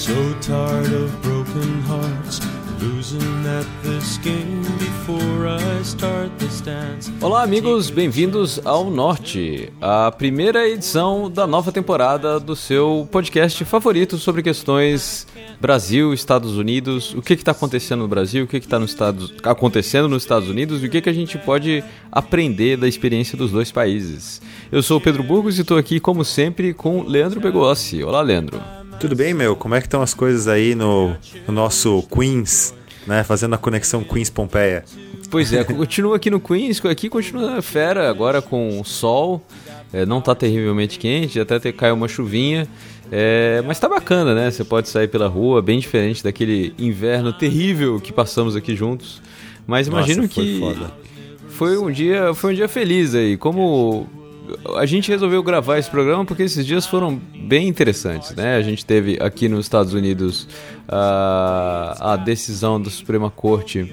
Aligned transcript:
So 0.00 0.14
tired 0.40 0.94
of 0.94 1.14
broken 1.20 1.82
hearts. 1.86 2.40
Olá, 7.20 7.42
amigos, 7.42 7.90
bem-vindos 7.90 8.58
ao 8.64 8.88
Norte, 8.88 9.70
a 9.78 10.10
primeira 10.10 10.66
edição 10.66 11.30
da 11.30 11.46
nova 11.46 11.70
temporada 11.70 12.40
do 12.40 12.56
seu 12.56 13.06
podcast 13.12 13.62
favorito 13.66 14.16
sobre 14.16 14.42
questões 14.42 15.26
Brasil, 15.60 16.14
Estados 16.14 16.56
Unidos, 16.56 17.12
o 17.14 17.20
que 17.20 17.34
está 17.34 17.52
acontecendo 17.52 18.00
no 18.00 18.08
Brasil, 18.08 18.44
o 18.44 18.46
que 18.46 18.56
está 18.56 18.78
no 18.78 18.86
acontecendo 19.42 20.08
nos 20.08 20.22
Estados 20.22 20.48
Unidos 20.48 20.82
e 20.82 20.86
o 20.86 20.90
que, 20.90 21.02
que 21.02 21.10
a 21.10 21.14
gente 21.14 21.36
pode 21.36 21.84
aprender 22.10 22.78
da 22.78 22.88
experiência 22.88 23.36
dos 23.36 23.50
dois 23.50 23.70
países. 23.70 24.40
Eu 24.72 24.82
sou 24.82 24.96
o 24.96 25.00
Pedro 25.00 25.22
Burgos 25.22 25.58
e 25.58 25.60
estou 25.60 25.76
aqui, 25.76 26.00
como 26.00 26.24
sempre, 26.24 26.72
com 26.72 27.02
Leandro 27.02 27.40
Begossi. 27.40 28.02
Olá, 28.02 28.22
Leandro. 28.22 28.79
Tudo 29.00 29.16
bem, 29.16 29.32
meu? 29.32 29.56
Como 29.56 29.74
é 29.74 29.80
que 29.80 29.86
estão 29.86 30.02
as 30.02 30.12
coisas 30.12 30.46
aí 30.46 30.74
no, 30.74 31.16
no 31.46 31.54
nosso 31.54 32.02
Queens, 32.14 32.74
né? 33.06 33.24
Fazendo 33.24 33.54
a 33.54 33.58
conexão 33.58 34.04
Queens-Pompeia. 34.04 34.84
Pois 35.30 35.54
é, 35.54 35.64
continua 35.64 36.16
aqui 36.16 36.28
no 36.28 36.38
Queens, 36.38 36.84
aqui 36.84 37.08
continua 37.08 37.62
fera, 37.62 38.10
agora 38.10 38.42
com 38.42 38.84
sol, 38.84 39.42
é, 39.90 40.04
não 40.04 40.20
tá 40.20 40.34
terrivelmente 40.34 40.98
quente, 40.98 41.40
até 41.40 41.58
ter, 41.58 41.72
caiu 41.72 41.94
uma 41.94 42.08
chuvinha, 42.08 42.68
é, 43.10 43.62
mas 43.66 43.80
tá 43.80 43.88
bacana, 43.88 44.34
né? 44.34 44.50
Você 44.50 44.64
pode 44.64 44.90
sair 44.90 45.08
pela 45.08 45.28
rua, 45.28 45.62
bem 45.62 45.78
diferente 45.78 46.22
daquele 46.22 46.74
inverno 46.78 47.32
terrível 47.32 47.98
que 48.00 48.12
passamos 48.12 48.54
aqui 48.54 48.76
juntos. 48.76 49.22
Mas 49.66 49.86
imagino 49.86 50.24
Nossa, 50.24 50.34
que 50.34 50.58
foda. 50.58 50.92
foi 51.48 51.78
um 51.78 51.90
dia, 51.90 52.34
foi 52.34 52.52
um 52.52 52.54
dia 52.54 52.68
feliz 52.68 53.14
aí, 53.14 53.38
como 53.38 54.06
a 54.76 54.86
gente 54.86 55.10
resolveu 55.10 55.42
gravar 55.42 55.78
esse 55.78 55.90
programa 55.90 56.24
porque 56.24 56.42
esses 56.42 56.64
dias 56.66 56.86
foram 56.86 57.20
bem 57.48 57.68
interessantes, 57.68 58.34
né? 58.34 58.56
A 58.56 58.62
gente 58.62 58.84
teve 58.84 59.18
aqui 59.20 59.48
nos 59.48 59.66
Estados 59.66 59.92
Unidos 59.94 60.44
uh, 60.88 61.96
a 62.00 62.16
decisão 62.16 62.80
da 62.80 62.90
Suprema 62.90 63.30
Corte 63.30 63.92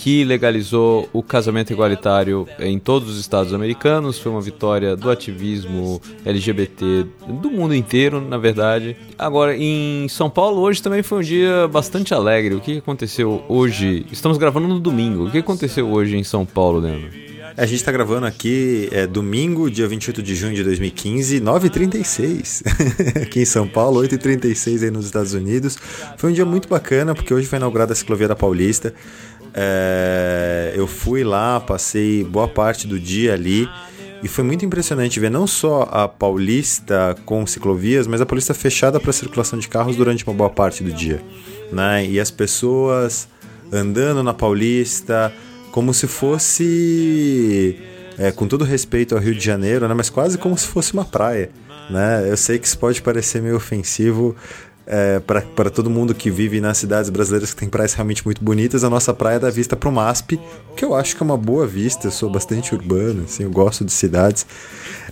que 0.00 0.22
legalizou 0.24 1.08
o 1.12 1.22
casamento 1.22 1.72
igualitário 1.72 2.46
em 2.60 2.78
todos 2.78 3.10
os 3.10 3.18
estados 3.18 3.52
americanos. 3.52 4.18
Foi 4.18 4.30
uma 4.30 4.40
vitória 4.40 4.96
do 4.96 5.10
ativismo 5.10 6.00
LGBT 6.24 7.04
do 7.26 7.50
mundo 7.50 7.74
inteiro, 7.74 8.20
na 8.20 8.38
verdade. 8.38 8.96
Agora, 9.18 9.56
em 9.56 10.08
São 10.08 10.30
Paulo, 10.30 10.60
hoje 10.60 10.80
também 10.80 11.02
foi 11.02 11.18
um 11.18 11.22
dia 11.22 11.66
bastante 11.66 12.14
alegre. 12.14 12.54
O 12.54 12.60
que 12.60 12.78
aconteceu 12.78 13.42
hoje? 13.48 14.06
Estamos 14.12 14.38
gravando 14.38 14.68
no 14.68 14.78
domingo. 14.78 15.26
O 15.26 15.30
que 15.30 15.38
aconteceu 15.38 15.88
hoje 15.90 16.16
em 16.16 16.24
São 16.24 16.46
Paulo, 16.46 16.78
Leandro? 16.78 17.27
A 17.58 17.66
gente 17.66 17.80
está 17.80 17.90
gravando 17.90 18.24
aqui 18.24 18.88
é 18.92 19.04
domingo, 19.04 19.68
dia 19.68 19.88
28 19.88 20.22
de 20.22 20.36
junho 20.36 20.54
de 20.54 20.62
2015, 20.62 21.40
9h36 21.40 22.62
aqui 23.20 23.40
em 23.40 23.44
São 23.44 23.66
Paulo, 23.66 24.00
8h36 24.00 24.84
aí 24.84 24.92
nos 24.92 25.06
Estados 25.06 25.34
Unidos. 25.34 25.76
Foi 26.16 26.30
um 26.30 26.32
dia 26.32 26.44
muito 26.44 26.68
bacana 26.68 27.16
porque 27.16 27.34
hoje 27.34 27.48
foi 27.48 27.58
inaugurada 27.58 27.92
a 27.92 27.96
ciclovia 27.96 28.28
da 28.28 28.36
Paulista. 28.36 28.94
É, 29.52 30.72
eu 30.76 30.86
fui 30.86 31.24
lá, 31.24 31.58
passei 31.58 32.22
boa 32.22 32.46
parte 32.46 32.86
do 32.86 32.96
dia 32.96 33.34
ali 33.34 33.68
e 34.22 34.28
foi 34.28 34.44
muito 34.44 34.64
impressionante 34.64 35.18
ver 35.18 35.28
não 35.28 35.44
só 35.44 35.82
a 35.90 36.06
Paulista 36.06 37.16
com 37.26 37.44
ciclovias, 37.44 38.06
mas 38.06 38.20
a 38.20 38.26
Paulista 38.26 38.54
fechada 38.54 39.00
para 39.00 39.12
circulação 39.12 39.58
de 39.58 39.66
carros 39.66 39.96
durante 39.96 40.24
uma 40.24 40.32
boa 40.32 40.48
parte 40.48 40.84
do 40.84 40.92
dia. 40.92 41.20
Né? 41.72 42.06
E 42.06 42.20
as 42.20 42.30
pessoas 42.30 43.26
andando 43.72 44.22
na 44.22 44.32
Paulista 44.32 45.32
como 45.78 45.94
se 45.94 46.08
fosse, 46.08 47.78
é, 48.18 48.32
com 48.32 48.48
todo 48.48 48.64
respeito 48.64 49.14
ao 49.14 49.20
Rio 49.20 49.32
de 49.32 49.40
Janeiro, 49.40 49.86
né, 49.86 49.94
mas 49.94 50.10
quase 50.10 50.36
como 50.36 50.58
se 50.58 50.66
fosse 50.66 50.92
uma 50.92 51.04
praia. 51.04 51.50
Né? 51.88 52.28
Eu 52.28 52.36
sei 52.36 52.58
que 52.58 52.66
isso 52.66 52.76
pode 52.76 53.00
parecer 53.00 53.40
meio 53.40 53.54
ofensivo 53.54 54.34
é, 54.84 55.20
para 55.20 55.70
todo 55.70 55.88
mundo 55.88 56.16
que 56.16 56.32
vive 56.32 56.60
nas 56.60 56.78
cidades 56.78 57.10
brasileiras 57.10 57.54
que 57.54 57.60
tem 57.60 57.68
praias 57.68 57.94
realmente 57.94 58.24
muito 58.24 58.42
bonitas. 58.42 58.82
A 58.82 58.90
nossa 58.90 59.14
praia 59.14 59.38
dá 59.38 59.50
vista 59.50 59.76
para 59.76 59.88
o 59.88 59.92
MASP, 59.92 60.40
que 60.76 60.84
eu 60.84 60.96
acho 60.96 61.14
que 61.14 61.22
é 61.22 61.24
uma 61.24 61.36
boa 61.36 61.64
vista. 61.64 62.08
Eu 62.08 62.10
sou 62.10 62.28
bastante 62.28 62.74
urbano, 62.74 63.22
assim, 63.22 63.44
eu 63.44 63.50
gosto 63.50 63.84
de 63.84 63.92
cidades. 63.92 64.44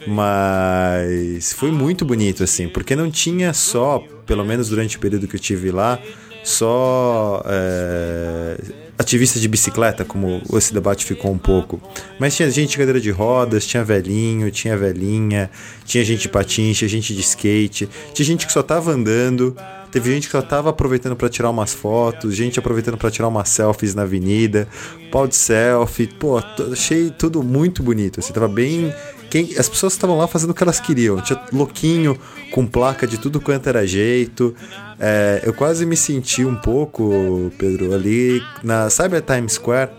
Mas 0.05 1.53
foi 1.53 1.71
muito 1.71 2.05
bonito, 2.05 2.43
assim, 2.43 2.69
porque 2.69 2.97
não 2.97 3.09
tinha 3.09 3.55
só, 3.55 4.03
pelo 4.27 4.45
menos 4.45 4.69
durante 4.69 4.97
o 4.97 5.01
período 5.01 5.29
que 5.29 5.37
eu 5.37 5.41
tive 5.41 5.71
lá, 5.71 6.01
só. 6.43 7.41
É, 7.47 8.86
ativista 8.99 9.39
de 9.39 9.49
bicicleta, 9.49 10.05
como 10.05 10.43
esse 10.55 10.73
debate 10.73 11.05
ficou 11.05 11.31
um 11.31 11.39
pouco. 11.39 11.81
Mas 12.19 12.35
tinha 12.35 12.51
gente 12.51 12.71
de 12.71 12.79
cadeira 12.79 13.01
de 13.01 13.11
rodas, 13.11 13.67
tinha 13.67 13.85
velhinho, 13.85 14.51
tinha 14.51 14.77
velhinha, 14.77 15.51
tinha 15.85 16.05
gente 16.05 16.23
de 16.23 16.29
patins, 16.29 16.79
tinha 16.79 16.89
gente 16.89 17.15
de 17.15 17.21
skate, 17.21 17.89
tinha 18.13 18.27
gente 18.27 18.47
que 18.47 18.53
só 18.53 18.63
tava 18.63 18.93
andando, 18.93 19.57
teve 19.91 20.13
gente 20.13 20.27
que 20.27 20.33
só 20.33 20.43
tava 20.43 20.71
aproveitando 20.71 21.15
para 21.15 21.29
tirar 21.29 21.51
umas 21.51 21.75
fotos, 21.75 22.35
gente 22.35 22.59
aproveitando 22.59 22.97
para 22.97 23.11
tirar 23.11 23.29
umas 23.29 23.49
selfies 23.49 23.95
na 23.95 24.03
avenida, 24.03 24.67
pau 25.13 25.27
de 25.27 25.37
selfie, 25.37 26.07
pô, 26.07 26.41
achei 26.73 27.11
tudo 27.11 27.43
muito 27.43 27.83
bonito, 27.83 28.21
assim, 28.21 28.33
tava 28.33 28.49
bem 28.49 28.93
quem, 29.31 29.59
as 29.59 29.69
pessoas 29.69 29.93
estavam 29.93 30.17
lá 30.17 30.27
fazendo 30.27 30.51
o 30.51 30.55
que 30.55 30.63
elas 30.63 30.81
queriam. 30.81 31.21
Tinha 31.21 31.41
louquinho 31.53 32.19
com 32.53 32.67
placa 32.67 33.07
de 33.07 33.19
tudo 33.19 33.41
quanto 33.41 33.69
era 33.69 33.87
jeito. 33.87 34.55
É, 34.99 35.43
eu 35.45 35.53
quase 35.53 35.85
me 35.85 35.97
senti 35.97 36.45
um 36.45 36.57
pouco, 36.57 37.53
Pedro, 37.59 37.95
ali 37.95 38.43
na. 38.63 38.87
A 38.87 39.21
Times 39.21 39.53
Square? 39.55 39.91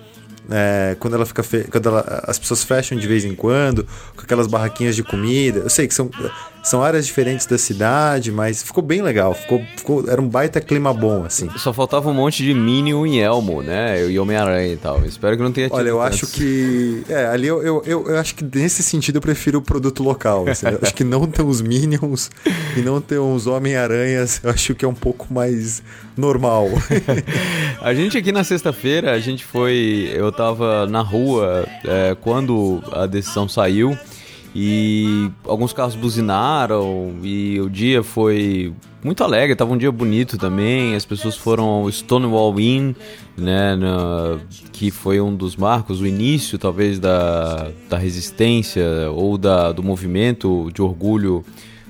É, 0.50 0.96
quando 1.00 1.16
ela 1.16 1.26
fica 1.26 1.44
quando 1.70 1.90
ela... 1.90 2.24
as 2.26 2.40
pessoas 2.40 2.64
fecham 2.64 2.98
de 2.98 3.06
vez 3.06 3.26
em 3.26 3.36
quando 3.36 3.86
com 4.16 4.22
aquelas 4.22 4.48
barraquinhas 4.48 4.96
de 4.96 5.04
comida 5.04 5.60
eu 5.60 5.70
sei 5.70 5.90
que 5.90 5.94
são 5.94 6.10
são 6.68 6.84
áreas 6.84 7.06
diferentes 7.06 7.46
da 7.46 7.58
cidade, 7.58 8.30
mas 8.30 8.62
ficou 8.62 8.84
bem 8.84 9.02
legal. 9.02 9.34
Ficou, 9.34 9.62
ficou, 9.78 10.10
era 10.10 10.22
um 10.22 10.28
baita 10.28 10.60
clima 10.60 10.94
bom, 10.94 11.24
assim. 11.24 11.50
Só 11.58 11.72
faltava 11.72 12.10
um 12.10 12.14
monte 12.14 12.44
de 12.44 12.54
Minion 12.54 13.06
e 13.06 13.20
Elmo, 13.20 13.62
né? 13.62 14.06
E 14.06 14.20
Homem-Aranha 14.20 14.74
e 14.74 14.78
tal. 14.78 15.06
Espero 15.06 15.38
que 15.38 15.44
não 15.44 15.52
tenha 15.52 15.70
tido 15.70 15.78
Olha, 15.78 15.90
eu 15.90 16.02
acho 16.02 16.28
que. 16.28 17.04
É, 17.08 17.28
ali 17.28 17.48
eu, 17.48 17.64
eu, 17.64 17.82
eu, 17.86 18.08
eu, 18.10 18.18
acho 18.18 18.36
que 18.36 18.44
nesse 18.44 18.84
sentido 18.84 19.16
eu 19.16 19.22
prefiro 19.22 19.60
o 19.60 19.62
produto 19.62 20.04
local. 20.04 20.46
Assim. 20.50 20.68
acho 20.82 20.94
que 20.94 21.06
não 21.06 21.26
ter 21.26 21.42
uns 21.42 21.62
Minions 21.62 22.30
e 22.76 22.82
não 22.82 23.00
ter 23.00 23.20
uns 23.20 23.48
Homem-Aranhas, 23.48 24.42
eu 24.44 24.50
acho 24.50 24.76
que 24.76 24.84
é 24.84 24.88
um 24.88 24.94
pouco 24.94 25.34
mais 25.34 25.82
normal. 26.18 26.68
a 27.82 27.94
gente 27.94 28.18
aqui 28.18 28.34
na 28.34 28.44
sexta-feira, 28.44 29.14
a 29.14 29.20
gente 29.20 29.46
foi. 29.46 30.12
Eu 30.14 30.34
tava 30.34 30.86
na 30.86 31.02
rua 31.02 31.66
é, 31.86 32.18
quando 32.20 32.84
a 32.92 33.06
decisão 33.06 33.48
saiu. 33.48 33.98
E 34.56 35.30
alguns 35.46 35.74
carros 35.74 35.96
buzinaram 35.96 37.16
e 37.22 37.60
o 37.60 37.70
dia 37.70 38.02
foi 38.02 38.74
muito 39.04 39.24
alegre, 39.24 39.56
tava 39.56 39.74
um 39.74 39.78
dia 39.78 39.92
bonito 39.92 40.38
também. 40.38 40.96
As 40.96 41.06
pessoas 41.06 41.36
foram 41.36 41.66
ao 41.66 41.92
Stonewall 41.92 42.60
Inn, 42.60 42.94
né, 43.38 43.76
na, 43.76 44.40
que 44.72 44.90
foi 44.90 45.22
um 45.22 45.36
dos 45.36 45.56
marcos, 45.56 46.02
o 46.02 46.08
início 46.08 46.58
talvez 46.58 47.00
da, 47.00 47.70
da 47.90 47.98
resistência 47.98 49.12
ou 49.12 49.38
da, 49.38 49.72
do 49.72 49.84
movimento 49.84 50.72
de 50.74 50.82
orgulho 50.82 51.46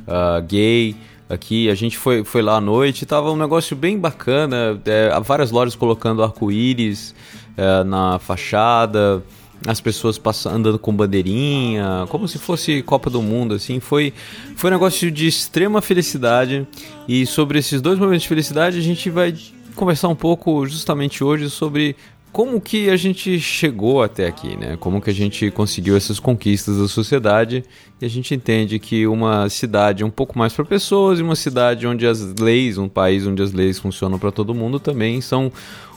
uh, 0.07 0.41
gay 0.45 0.95
aqui. 1.29 1.69
A 1.69 1.75
gente 1.75 1.97
foi, 1.97 2.23
foi 2.23 2.41
lá 2.41 2.57
à 2.57 2.61
noite, 2.61 3.05
tava 3.05 3.31
um 3.31 3.37
negócio 3.37 3.75
bem 3.75 3.97
bacana, 3.97 4.79
é, 4.85 5.17
várias 5.21 5.51
lojas 5.51 5.75
colocando 5.75 6.21
arco-íris 6.23 7.15
é, 7.55 7.83
na 7.83 8.19
fachada 8.19 9.23
as 9.65 9.81
pessoas 9.81 10.17
passando, 10.17 10.55
andando 10.55 10.79
com 10.79 10.93
bandeirinha, 10.95 12.05
como 12.09 12.27
se 12.27 12.37
fosse 12.37 12.81
Copa 12.81 13.09
do 13.09 13.21
Mundo, 13.21 13.55
assim. 13.55 13.79
Foi, 13.79 14.13
foi 14.55 14.69
um 14.69 14.73
negócio 14.73 15.09
de 15.11 15.27
extrema 15.27 15.81
felicidade. 15.81 16.67
E 17.07 17.25
sobre 17.25 17.59
esses 17.59 17.81
dois 17.81 17.97
momentos 17.97 18.23
de 18.23 18.29
felicidade, 18.29 18.77
a 18.77 18.81
gente 18.81 19.09
vai 19.09 19.35
conversar 19.75 20.07
um 20.07 20.15
pouco 20.15 20.65
justamente 20.65 21.23
hoje 21.23 21.49
sobre 21.49 21.95
como 22.31 22.61
que 22.61 22.89
a 22.89 22.95
gente 22.95 23.39
chegou 23.39 24.03
até 24.03 24.27
aqui, 24.27 24.55
né? 24.55 24.77
Como 24.79 25.01
que 25.01 25.09
a 25.09 25.13
gente 25.13 25.49
conseguiu 25.49 25.97
essas 25.97 26.19
conquistas 26.19 26.77
da 26.77 26.87
sociedade 26.87 27.63
e 27.99 28.05
a 28.05 28.09
gente 28.09 28.35
entende 28.35 28.77
que 28.77 29.07
uma 29.07 29.49
cidade 29.49 30.03
um 30.03 30.09
pouco 30.09 30.37
mais 30.37 30.53
para 30.53 30.63
pessoas 30.63 31.19
e 31.19 31.23
uma 31.23 31.35
cidade 31.35 31.87
onde 31.87 32.05
as 32.05 32.35
leis, 32.35 32.77
um 32.77 32.87
país 32.87 33.25
onde 33.25 33.41
as 33.41 33.53
leis 33.53 33.79
funcionam 33.79 34.19
para 34.19 34.31
todo 34.31 34.53
mundo 34.53 34.79
também 34.79 35.19
são 35.19 35.51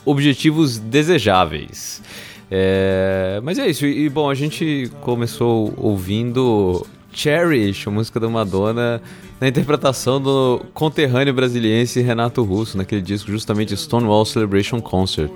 objetivos 0.05 0.79
desejáveis. 0.79 2.02
É, 2.50 3.41
mas 3.43 3.58
é 3.58 3.69
isso. 3.69 3.87
E, 3.87 4.08
bom, 4.08 4.29
a 4.29 4.35
gente 4.35 4.91
começou 5.00 5.73
ouvindo 5.76 6.85
Cherish, 7.12 7.88
a 7.88 7.90
música 7.90 8.20
da 8.20 8.28
Madonna, 8.28 9.00
na 9.40 9.48
interpretação 9.48 10.20
do 10.20 10.64
conterrâneo 10.72 11.34
brasiliense 11.34 12.00
Renato 12.00 12.42
Russo, 12.42 12.76
naquele 12.76 13.02
disco 13.02 13.30
justamente 13.30 13.76
Stonewall 13.76 14.24
Celebration 14.24 14.80
Concert. 14.80 15.30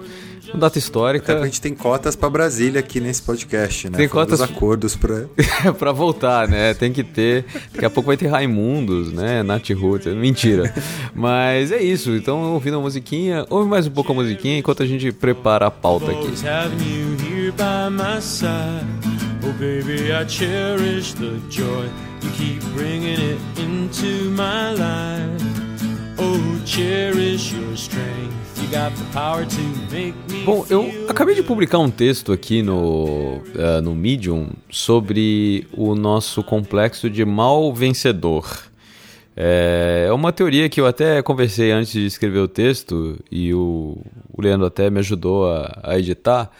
Uma 0.55 0.61
data 0.61 0.79
histórica. 0.79 1.33
Até 1.33 1.43
a 1.43 1.45
gente 1.47 1.61
tem 1.61 1.75
cotas 1.75 2.15
para 2.15 2.31
Brasília 2.31 2.79
aqui 2.79 3.01
nesse 3.01 3.21
podcast, 3.23 3.91
né? 3.91 3.99
Tem 3.99 4.07
Foi 4.07 4.21
cotas. 4.21 4.41
acordos 4.41 4.95
para. 4.95 5.27
para 5.77 5.91
voltar, 5.91 6.47
né? 6.47 6.75
Tem 6.75 6.93
que 6.93 7.03
ter. 7.03 7.45
Daqui 7.73 7.85
a 7.85 7.91
pouco 7.91 8.07
vai 8.07 8.17
ter 8.17 8.29
Raimundos, 8.29 9.13
né? 9.13 9.43
Nath 9.43 9.71
Roots. 9.71 10.15
Mentira. 10.15 10.73
Mas 11.13 11.73
é 11.73 11.83
isso. 11.83 12.11
Então, 12.13 12.53
ouvindo 12.53 12.77
a 12.77 12.81
musiquinha, 12.81 13.45
ouve 13.51 13.69
mais 13.69 13.87
um 13.87 13.91
pouco 13.91 14.13
a 14.13 14.15
musiquinha 14.15 14.59
enquanto 14.59 14.83
a 14.83 14.87
gente 14.87 15.11
prepara 15.11 15.67
a 15.67 15.71
pauta 15.73 16.13
aqui. 16.13 16.29
Oh, 19.47 19.53
baby, 19.59 20.11
I 20.11 20.25
cherish 20.25 21.13
the 21.15 21.39
joy 21.51 21.89
you 22.23 22.31
keep 22.31 22.63
bringing 22.73 23.21
it 23.21 23.39
into 23.59 24.31
my 24.31 24.73
life. 24.73 25.45
Oh, 26.19 26.41
Bom, 30.47 30.67
eu 30.71 31.11
acabei 31.11 31.35
de 31.35 31.43
publicar 31.43 31.79
um 31.79 31.91
texto 31.91 32.33
aqui 32.33 32.63
no, 32.63 33.37
uh, 33.37 33.83
no 33.83 33.95
Medium 33.95 34.49
sobre 34.71 35.67
o 35.73 35.95
nosso 35.95 36.43
complexo 36.43 37.11
de 37.11 37.25
mal 37.25 37.73
vencedor. 37.75 38.47
É, 39.37 40.07
é 40.09 40.13
uma 40.13 40.33
teoria 40.33 40.69
que 40.69 40.81
eu 40.81 40.87
até 40.87 41.21
conversei 41.21 41.71
antes 41.71 41.93
de 41.93 42.07
escrever 42.07 42.39
o 42.39 42.49
texto 42.49 43.19
e 43.31 43.53
o, 43.53 43.99
o 44.33 44.41
Leandro 44.41 44.67
até 44.67 44.89
me 44.89 45.01
ajudou 45.01 45.51
a, 45.51 45.81
a 45.83 45.99
editar, 45.99 46.51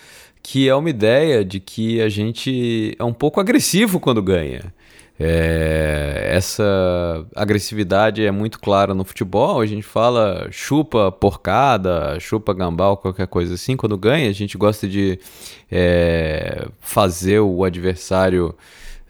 que 0.45 0.69
é 0.69 0.75
uma 0.75 0.91
ideia 0.91 1.43
de 1.43 1.59
que 1.59 2.03
a 2.03 2.09
gente 2.11 2.95
é 2.99 3.03
um 3.03 3.15
pouco 3.15 3.41
agressivo 3.41 3.99
quando 3.99 4.23
ganha. 4.23 4.75
É, 5.19 6.33
essa 6.33 7.27
agressividade 7.35 8.23
é 8.23 8.31
muito 8.31 8.61
clara 8.61 8.93
no 8.93 9.05
futebol. 9.05 9.63
A 9.63 9.67
gente 9.67 9.83
fala 9.83 10.47
chupa 10.51 11.11
porcada, 11.11 12.21
chupa 12.21 12.53
gambal, 12.53 12.99
qualquer 12.99 13.27
coisa 13.27 13.55
assim. 13.55 13.75
Quando 13.75 13.97
ganha, 13.97 14.29
a 14.29 14.35
gente 14.35 14.59
gosta 14.59 14.87
de 14.87 15.19
é, 15.73 16.69
fazer 16.79 17.41
o 17.41 17.65
adversário 17.65 18.55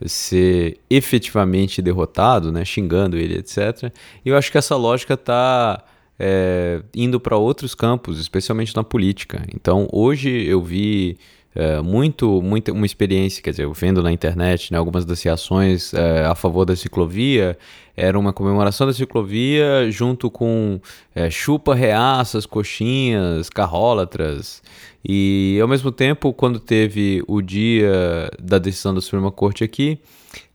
ser 0.07 0.79
efetivamente 0.89 1.83
derrotado, 1.83 2.53
né, 2.53 2.65
xingando 2.65 3.17
ele, 3.17 3.39
etc. 3.39 3.93
E 4.25 4.29
eu 4.29 4.37
acho 4.37 4.53
que 4.53 4.59
essa 4.59 4.77
lógica 4.77 5.15
está 5.15 5.83
é, 6.19 6.83
indo 6.95 7.19
para 7.19 7.37
outros 7.37 7.75
campos, 7.75 8.21
especialmente 8.21 8.75
na 8.75 8.85
política. 8.85 9.45
Então, 9.53 9.89
hoje 9.93 10.31
eu 10.31 10.63
vi 10.63 11.19
é, 11.55 11.81
muito, 11.81 12.43
muito, 12.43 12.73
uma 12.73 12.87
experiência, 12.87 13.43
quer 13.43 13.51
dizer, 13.51 13.65
eu 13.65 13.73
vendo 13.73 14.03
na 14.03 14.11
internet 14.11 14.73
né, 14.73 14.79
algumas 14.79 15.05
das 15.05 15.23
reações 15.23 15.95
é, 15.95 16.25
a 16.25 16.35
favor 16.35 16.65
da 16.65 16.75
ciclovia, 16.75 17.57
era 17.97 18.19
uma 18.19 18.33
comemoração 18.33 18.89
da 18.89 18.93
ciclovia 18.93 19.89
junto 19.89 20.29
com 20.29 20.81
é, 21.15 21.31
chupa, 21.31 21.75
reaças, 21.75 22.45
coxinhas, 22.45 23.49
carrólatras. 23.49 24.63
E 25.05 25.59
ao 25.63 25.69
mesmo 25.69 25.93
tempo, 25.93 26.33
quando 26.33 26.59
teve 26.59 27.23
o 27.29 27.41
dia 27.41 28.29
da 28.43 28.59
decisão 28.59 28.93
da 28.93 29.01
Suprema 29.01 29.31
Corte 29.31 29.63
aqui, 29.63 30.01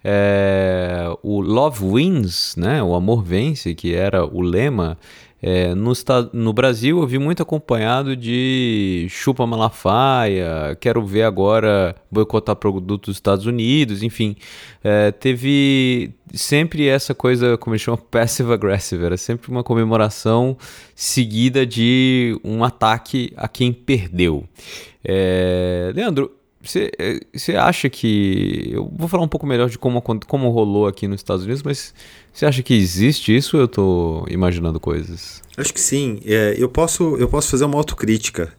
é, 0.03 1.06
o 1.23 1.39
Love 1.39 1.85
Wins, 1.85 2.56
né, 2.57 2.83
o 2.83 2.94
amor 2.94 3.23
vence, 3.23 3.73
que 3.73 3.94
era 3.94 4.25
o 4.25 4.41
lema, 4.41 4.97
é, 5.41 5.74
no, 5.74 5.94
no 6.33 6.51
Brasil 6.51 7.00
eu 7.00 7.07
vi 7.07 7.18
muito 7.18 7.41
acompanhado 7.41 8.15
de 8.15 9.07
chupa 9.09 9.47
Malafaia, 9.47 10.77
quero 10.80 11.06
ver 11.06 11.24
agora 11.24 11.95
boicotar 12.12 12.57
produtos 12.57 13.07
dos 13.09 13.18
Estados 13.18 13.45
Unidos, 13.45 14.03
enfim. 14.03 14.36
É, 14.83 15.12
teve 15.12 16.12
sempre 16.33 16.88
essa 16.88 17.15
coisa, 17.15 17.57
como 17.57 17.74
eles 17.74 17.81
chamam, 17.81 18.00
passive-aggressive, 18.12 19.03
era 19.03 19.18
sempre 19.18 19.50
uma 19.50 19.63
comemoração 19.63 20.57
seguida 20.94 21.65
de 21.65 22.38
um 22.44 22.63
ataque 22.63 23.31
a 23.38 23.47
quem 23.47 23.71
perdeu. 23.71 24.44
É, 25.03 25.92
Leandro, 25.95 26.31
você 26.61 27.56
acha 27.56 27.89
que. 27.89 28.69
Eu 28.73 28.91
vou 28.94 29.07
falar 29.07 29.23
um 29.23 29.27
pouco 29.27 29.47
melhor 29.47 29.69
de 29.69 29.77
como, 29.77 30.01
como 30.01 30.50
rolou 30.50 30.88
aqui 30.88 31.07
nos 31.07 31.21
Estados 31.21 31.45
Unidos, 31.45 31.63
mas 31.63 31.94
você 32.33 32.45
acha 32.45 32.61
que 32.61 32.73
existe 32.73 33.35
isso 33.35 33.56
ou 33.56 33.61
eu 33.61 33.65
estou 33.65 34.25
imaginando 34.29 34.79
coisas? 34.79 35.41
Acho 35.56 35.73
que 35.73 35.79
sim. 35.79 36.19
É, 36.25 36.56
eu, 36.57 36.67
posso, 36.67 37.15
eu 37.17 37.29
posso 37.29 37.50
fazer 37.50 37.63
uma 37.63 37.77
autocrítica. 37.77 38.53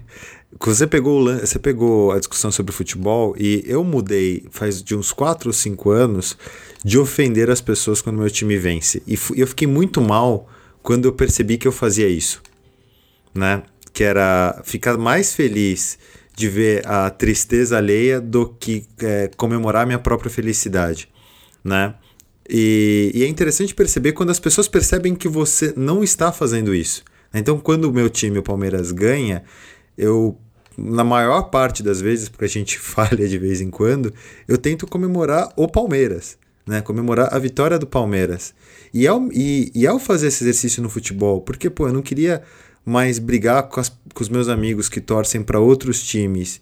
você 0.60 0.86
pegou, 0.86 1.24
você 1.38 1.58
pegou 1.58 2.12
a 2.12 2.18
discussão 2.18 2.50
sobre 2.50 2.72
futebol 2.72 3.34
e 3.38 3.64
eu 3.66 3.82
mudei 3.82 4.44
faz 4.50 4.82
de 4.82 4.94
uns 4.94 5.10
4 5.10 5.48
ou 5.48 5.52
5 5.52 5.90
anos 5.90 6.36
de 6.84 6.98
ofender 6.98 7.50
as 7.50 7.62
pessoas 7.62 8.02
quando 8.02 8.18
meu 8.18 8.30
time 8.30 8.58
vence. 8.58 9.02
E 9.06 9.18
eu 9.34 9.46
fiquei 9.46 9.66
muito 9.66 10.02
mal 10.02 10.46
quando 10.82 11.06
eu 11.06 11.12
percebi 11.12 11.56
que 11.56 11.66
eu 11.66 11.72
fazia 11.72 12.08
isso. 12.08 12.42
Né? 13.34 13.62
Que 13.94 14.04
era 14.04 14.60
ficar 14.64 14.98
mais 14.98 15.34
feliz 15.34 15.98
de 16.40 16.48
ver 16.48 16.86
a 16.86 17.10
tristeza 17.10 17.76
alheia 17.76 18.18
do 18.18 18.48
que 18.48 18.86
é, 19.02 19.30
comemorar 19.36 19.86
minha 19.86 19.98
própria 19.98 20.30
felicidade, 20.30 21.06
né? 21.62 21.94
E, 22.48 23.12
e, 23.14 23.22
é 23.22 23.28
interessante 23.28 23.74
perceber 23.74 24.12
quando 24.12 24.30
as 24.30 24.40
pessoas 24.40 24.66
percebem 24.66 25.14
que 25.14 25.28
você 25.28 25.72
não 25.76 26.02
está 26.02 26.32
fazendo 26.32 26.74
isso. 26.74 27.04
Então, 27.32 27.60
quando 27.60 27.84
o 27.84 27.92
meu 27.92 28.08
time, 28.08 28.38
o 28.38 28.42
Palmeiras, 28.42 28.90
ganha, 28.90 29.44
eu, 29.96 30.36
na 30.76 31.04
maior 31.04 31.42
parte 31.42 31.82
das 31.82 32.00
vezes, 32.00 32.28
porque 32.28 32.46
a 32.46 32.48
gente 32.48 32.78
falha 32.80 33.28
de 33.28 33.38
vez 33.38 33.60
em 33.60 33.70
quando, 33.70 34.12
eu 34.48 34.56
tento 34.56 34.86
comemorar 34.86 35.52
o 35.56 35.68
Palmeiras, 35.68 36.38
né? 36.66 36.80
Comemorar 36.80 37.32
a 37.32 37.38
vitória 37.38 37.78
do 37.78 37.86
Palmeiras. 37.86 38.54
E 38.94 39.06
ao, 39.06 39.30
e, 39.30 39.70
e 39.74 39.86
ao 39.86 40.00
fazer 40.00 40.28
esse 40.28 40.42
exercício 40.42 40.82
no 40.82 40.88
futebol, 40.88 41.42
porque, 41.42 41.68
pô, 41.68 41.86
eu 41.86 41.92
não 41.92 42.02
queria 42.02 42.42
mas 42.90 43.20
brigar 43.20 43.62
com, 43.68 43.78
as, 43.78 43.88
com 43.88 44.20
os 44.20 44.28
meus 44.28 44.48
amigos 44.48 44.88
que 44.88 45.00
torcem 45.00 45.42
para 45.42 45.60
outros 45.60 46.02
times 46.02 46.60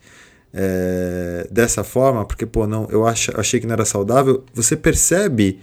é, 0.52 1.48
dessa 1.50 1.82
forma, 1.82 2.22
porque, 2.26 2.44
pô, 2.44 2.66
não, 2.66 2.86
eu 2.90 3.06
ach, 3.06 3.30
achei 3.34 3.58
que 3.58 3.66
não 3.66 3.72
era 3.72 3.86
saudável, 3.86 4.44
você 4.52 4.76
percebe 4.76 5.58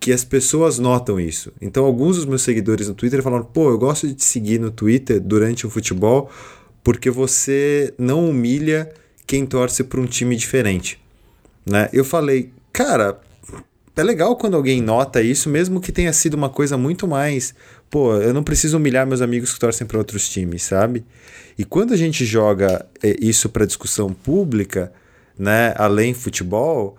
que 0.00 0.10
as 0.10 0.24
pessoas 0.24 0.78
notam 0.78 1.20
isso. 1.20 1.52
Então, 1.60 1.84
alguns 1.84 2.16
dos 2.16 2.24
meus 2.24 2.40
seguidores 2.40 2.88
no 2.88 2.94
Twitter 2.94 3.22
falaram: 3.22 3.44
pô, 3.44 3.68
eu 3.68 3.78
gosto 3.78 4.08
de 4.08 4.14
te 4.14 4.24
seguir 4.24 4.58
no 4.58 4.70
Twitter 4.70 5.20
durante 5.20 5.66
o 5.66 5.70
futebol 5.70 6.30
porque 6.82 7.10
você 7.10 7.92
não 7.98 8.28
humilha 8.28 8.92
quem 9.26 9.44
torce 9.44 9.84
para 9.84 10.00
um 10.00 10.06
time 10.06 10.34
diferente. 10.34 10.98
Né? 11.64 11.88
Eu 11.92 12.04
falei, 12.04 12.50
cara, 12.72 13.20
é 13.94 14.02
legal 14.02 14.36
quando 14.36 14.56
alguém 14.56 14.80
nota 14.80 15.22
isso, 15.22 15.50
mesmo 15.50 15.80
que 15.80 15.92
tenha 15.92 16.12
sido 16.12 16.34
uma 16.34 16.48
coisa 16.48 16.76
muito 16.78 17.06
mais 17.06 17.54
pô, 17.92 18.14
eu 18.14 18.32
não 18.32 18.42
preciso 18.42 18.78
humilhar 18.78 19.06
meus 19.06 19.20
amigos 19.20 19.52
que 19.52 19.60
torcem 19.60 19.86
para 19.86 19.98
outros 19.98 20.26
times, 20.26 20.62
sabe? 20.62 21.04
E 21.58 21.64
quando 21.64 21.92
a 21.92 21.96
gente 21.96 22.24
joga 22.24 22.86
é, 23.02 23.14
isso 23.20 23.50
para 23.50 23.66
discussão 23.66 24.14
pública, 24.14 24.90
né, 25.38 25.74
além 25.76 26.14
futebol, 26.14 26.96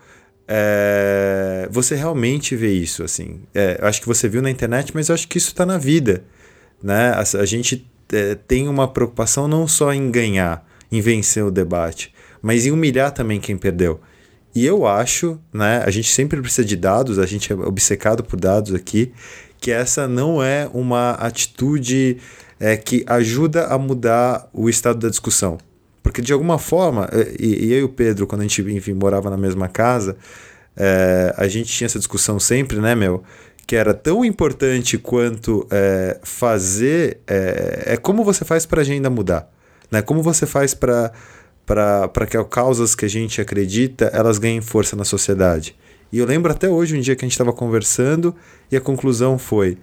é, 0.48 1.68
você 1.72 1.96
realmente 1.96 2.56
vê 2.56 2.72
isso, 2.72 3.02
assim. 3.04 3.42
É, 3.56 3.80
acho 3.82 4.02
que 4.02 4.08
você 4.08 4.30
viu 4.30 4.40
na 4.40 4.52
internet, 4.52 4.92
mas 4.94 5.10
acho 5.10 5.28
que 5.28 5.40
isso 5.40 5.50
está 5.50 5.66
na 5.66 5.80
vida, 5.80 6.24
né? 6.82 7.10
A, 7.10 7.40
a 7.40 7.46
gente 7.46 7.90
é, 8.12 8.36
tem 8.36 8.68
uma 8.68 8.88
preocupação 8.88 9.48
não 9.48 9.68
só 9.68 9.92
em 9.92 10.12
ganhar, 10.12 10.64
em 10.92 11.02
vencer 11.02 11.44
o 11.44 11.50
debate, 11.50 12.14
mas 12.40 12.68
em 12.68 12.72
humilhar 12.72 13.12
também 13.12 13.40
quem 13.40 13.58
perdeu. 13.58 14.00
E 14.54 14.64
eu 14.64 14.86
acho, 14.86 15.40
né? 15.52 15.82
A 15.84 15.90
gente 15.90 16.12
sempre 16.12 16.40
precisa 16.40 16.64
de 16.64 16.76
dados, 16.76 17.18
a 17.18 17.26
gente 17.26 17.52
é 17.52 17.56
obcecado 17.56 18.24
por 18.24 18.40
dados 18.40 18.76
aqui, 18.76 19.12
que 19.64 19.72
essa 19.72 20.10
não 20.10 20.44
é 20.44 20.70
uma 20.74 21.12
atitude 21.12 22.18
é, 22.60 22.76
que 22.76 23.06
ajuda 23.08 23.68
a 23.68 23.78
mudar 23.78 24.50
o 24.52 24.68
estado 24.68 25.00
da 25.00 25.08
discussão. 25.08 25.58
Porque 26.04 26.22
de 26.22 26.34
alguma 26.34 26.60
forma, 26.60 27.08
é, 27.14 27.34
e, 27.40 27.68
e 27.68 27.72
eu 27.72 27.80
e 27.80 27.84
o 27.84 27.90
Pedro, 27.90 28.28
quando 28.28 28.42
a 28.42 28.44
gente 28.44 28.62
enfim, 28.62 28.92
morava 28.92 29.30
na 29.30 29.38
mesma 29.38 29.70
casa, 29.70 30.18
é, 30.76 31.34
a 31.38 31.48
gente 31.48 31.72
tinha 31.72 31.86
essa 31.86 31.98
discussão 31.98 32.42
sempre, 32.42 32.82
né, 32.82 32.94
meu? 32.94 33.24
Que 33.66 33.78
era 33.78 33.94
tão 33.94 34.26
importante 34.26 34.98
quanto 34.98 35.66
é, 35.72 36.20
fazer. 36.24 37.22
É, 37.26 37.84
é, 37.94 37.98
como 37.98 38.22
você 38.26 38.44
faz 38.44 38.66
para 38.66 38.82
a 38.82 38.84
agenda 38.84 39.10
mudar. 39.10 39.50
Né? 39.90 40.02
Como 40.02 40.22
você 40.22 40.46
faz 40.46 40.74
para 40.74 41.14
para 41.66 42.28
que 42.30 42.36
as 42.36 42.46
causas 42.50 42.94
que 42.94 43.06
a 43.06 43.08
gente 43.08 43.40
acredita 43.40 44.12
elas 44.14 44.38
ganhem 44.38 44.60
força 44.60 44.98
na 44.98 45.06
sociedade. 45.06 45.74
E 46.14 46.20
eu 46.20 46.28
lembro 46.28 46.52
até 46.52 46.70
hoje 46.70 46.96
um 46.96 47.02
dia 47.02 47.16
que 47.16 47.26
a 47.26 47.28
gente 47.28 47.32
estava 47.32 47.52
conversando 47.52 48.36
e 48.72 48.78
a 48.78 48.82
conclusão 48.82 49.40
foi: 49.40 49.80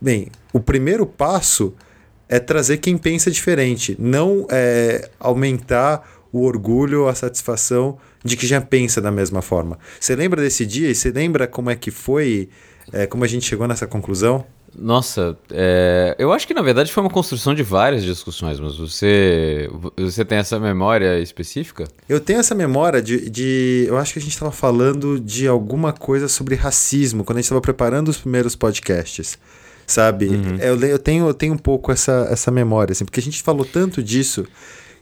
bem, 0.00 0.28
o 0.50 0.58
primeiro 0.58 1.04
passo 1.04 1.74
é 2.26 2.40
trazer 2.40 2.78
quem 2.78 2.96
pensa 2.96 3.30
diferente, 3.30 3.94
não 4.00 4.46
é 4.50 5.10
aumentar 5.20 6.24
o 6.32 6.42
orgulho, 6.42 7.06
a 7.06 7.14
satisfação 7.14 7.98
de 8.24 8.34
que 8.34 8.46
já 8.46 8.62
pensa 8.62 8.98
da 8.98 9.10
mesma 9.10 9.42
forma. 9.42 9.78
Você 10.00 10.16
lembra 10.16 10.40
desse 10.40 10.64
dia 10.64 10.90
e 10.90 10.94
você 10.94 11.10
lembra 11.10 11.46
como 11.46 11.68
é 11.68 11.76
que 11.76 11.90
foi, 11.90 12.48
é, 12.90 13.06
como 13.06 13.22
a 13.22 13.26
gente 13.26 13.44
chegou 13.44 13.68
nessa 13.68 13.86
conclusão? 13.86 14.46
Nossa, 14.76 15.36
é, 15.50 16.14
eu 16.18 16.32
acho 16.32 16.46
que 16.46 16.54
na 16.54 16.62
verdade 16.62 16.92
foi 16.92 17.02
uma 17.02 17.10
construção 17.10 17.54
de 17.54 17.62
várias 17.62 18.02
discussões, 18.02 18.58
mas 18.58 18.76
você, 18.76 19.70
você 19.96 20.24
tem 20.24 20.38
essa 20.38 20.58
memória 20.58 21.18
específica? 21.20 21.84
Eu 22.08 22.20
tenho 22.20 22.40
essa 22.40 22.54
memória 22.54 23.00
de. 23.00 23.30
de 23.30 23.86
eu 23.88 23.96
acho 23.96 24.12
que 24.12 24.18
a 24.18 24.22
gente 24.22 24.32
estava 24.32 24.52
falando 24.52 25.20
de 25.20 25.46
alguma 25.46 25.92
coisa 25.92 26.28
sobre 26.28 26.54
racismo 26.54 27.24
quando 27.24 27.38
a 27.38 27.40
gente 27.40 27.46
estava 27.46 27.60
preparando 27.60 28.08
os 28.08 28.18
primeiros 28.18 28.56
podcasts. 28.56 29.38
Sabe? 29.86 30.28
Uhum. 30.28 30.56
Eu, 30.56 30.80
eu, 30.80 30.98
tenho, 30.98 31.28
eu 31.28 31.34
tenho 31.34 31.52
um 31.52 31.58
pouco 31.58 31.92
essa, 31.92 32.26
essa 32.30 32.50
memória, 32.50 32.92
assim, 32.92 33.04
porque 33.04 33.20
a 33.20 33.22
gente 33.22 33.42
falou 33.42 33.66
tanto 33.66 34.02
disso 34.02 34.46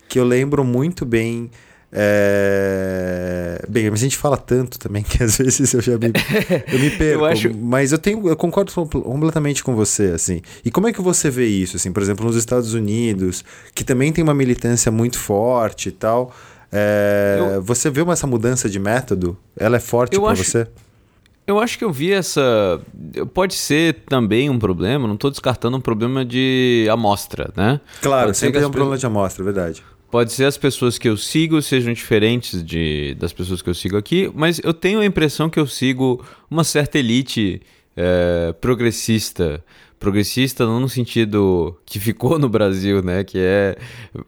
que 0.09 0.19
eu 0.19 0.25
lembro 0.25 0.63
muito 0.63 1.05
bem 1.05 1.49
é... 1.95 3.63
Bem, 3.69 3.89
mas 3.91 3.99
a 3.99 4.03
gente 4.03 4.17
fala 4.17 4.35
tanto 4.35 4.79
também 4.79 5.03
que 5.03 5.21
às 5.23 5.37
vezes 5.37 5.71
eu 5.73 5.81
já 5.81 5.91
me, 5.97 6.11
eu 6.71 6.79
me 6.79 6.89
perco. 6.97 7.21
eu 7.21 7.25
acho... 7.25 7.55
Mas 7.55 7.91
eu 7.91 7.99
tenho, 7.99 8.27
eu 8.27 8.35
concordo 8.35 8.73
completamente 8.73 9.63
com 9.63 9.75
você, 9.75 10.07
assim. 10.07 10.41
E 10.65 10.71
como 10.71 10.87
é 10.87 10.93
que 10.93 11.01
você 11.01 11.29
vê 11.29 11.45
isso, 11.45 11.77
assim? 11.77 11.91
Por 11.91 12.01
exemplo, 12.01 12.25
nos 12.25 12.35
Estados 12.35 12.73
Unidos, 12.73 13.45
que 13.75 13.83
também 13.83 14.11
tem 14.11 14.23
uma 14.23 14.33
militância 14.33 14.91
muito 14.91 15.19
forte 15.19 15.89
e 15.89 15.91
tal. 15.91 16.33
É... 16.71 17.37
Eu... 17.55 17.61
Você 17.61 17.91
vê 17.91 18.01
essa 18.11 18.25
mudança 18.25 18.67
de 18.67 18.79
método? 18.79 19.37
Ela 19.55 19.77
é 19.77 19.79
forte 19.79 20.19
para 20.19 20.31
acho... 20.31 20.43
você? 20.43 20.67
Eu 21.45 21.59
acho 21.59 21.77
que 21.77 21.83
eu 21.83 21.91
vi 21.91 22.13
essa. 22.13 22.79
Pode 23.33 23.53
ser 23.53 24.05
também 24.07 24.49
um 24.49 24.57
problema, 24.57 25.05
não 25.05 25.15
estou 25.15 25.29
descartando 25.29 25.75
um 25.75 25.81
problema 25.81 26.23
de 26.23 26.87
amostra, 26.89 27.51
né? 27.53 27.81
Claro, 28.01 28.27
Pode 28.27 28.37
sempre 28.37 28.61
é 28.61 28.67
um 28.67 28.71
problema 28.71 28.97
de 28.97 29.05
amostra, 29.05 29.43
é 29.43 29.45
verdade. 29.45 29.83
Pode 30.13 30.31
ser 30.31 30.45
as 30.45 30.59
pessoas 30.59 30.99
que 30.99 31.09
eu 31.09 31.17
sigo 31.17 31.59
sejam 31.59 31.91
diferentes 31.91 32.63
de, 32.63 33.15
das 33.15 33.33
pessoas 33.33 33.63
que 33.63 33.69
eu 33.71 33.73
sigo 33.73 33.97
aqui, 33.97 34.31
mas 34.35 34.61
eu 34.63 34.71
tenho 34.71 34.99
a 34.99 35.05
impressão 35.07 35.49
que 35.49 35.59
eu 35.59 35.65
sigo 35.65 36.23
uma 36.51 36.63
certa 36.63 36.99
elite 36.99 37.63
é, 37.97 38.53
progressista 38.61 39.65
progressista 39.99 40.67
não 40.67 40.79
no 40.79 40.87
sentido 40.87 41.75
que 41.83 41.99
ficou 41.99 42.37
no 42.37 42.47
Brasil, 42.47 43.01
né, 43.01 43.23
que 43.23 43.39
é 43.39 43.75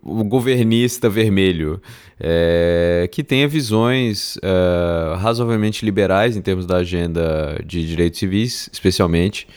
o 0.01 0.24
governista 0.24 1.08
vermelho, 1.08 1.80
é, 2.20 3.08
que 3.12 3.24
tenha 3.24 3.48
visões 3.48 4.39
é, 4.42 5.15
razoavelmente 5.18 5.86
liberais 5.86 6.36
em 6.36 6.42
termos 6.42 6.65
da 6.65 6.77
agenda 6.77 7.62
de 7.63 7.86
direitos 7.86 8.18
civis, 8.18 8.72
especialmente. 8.74 9.48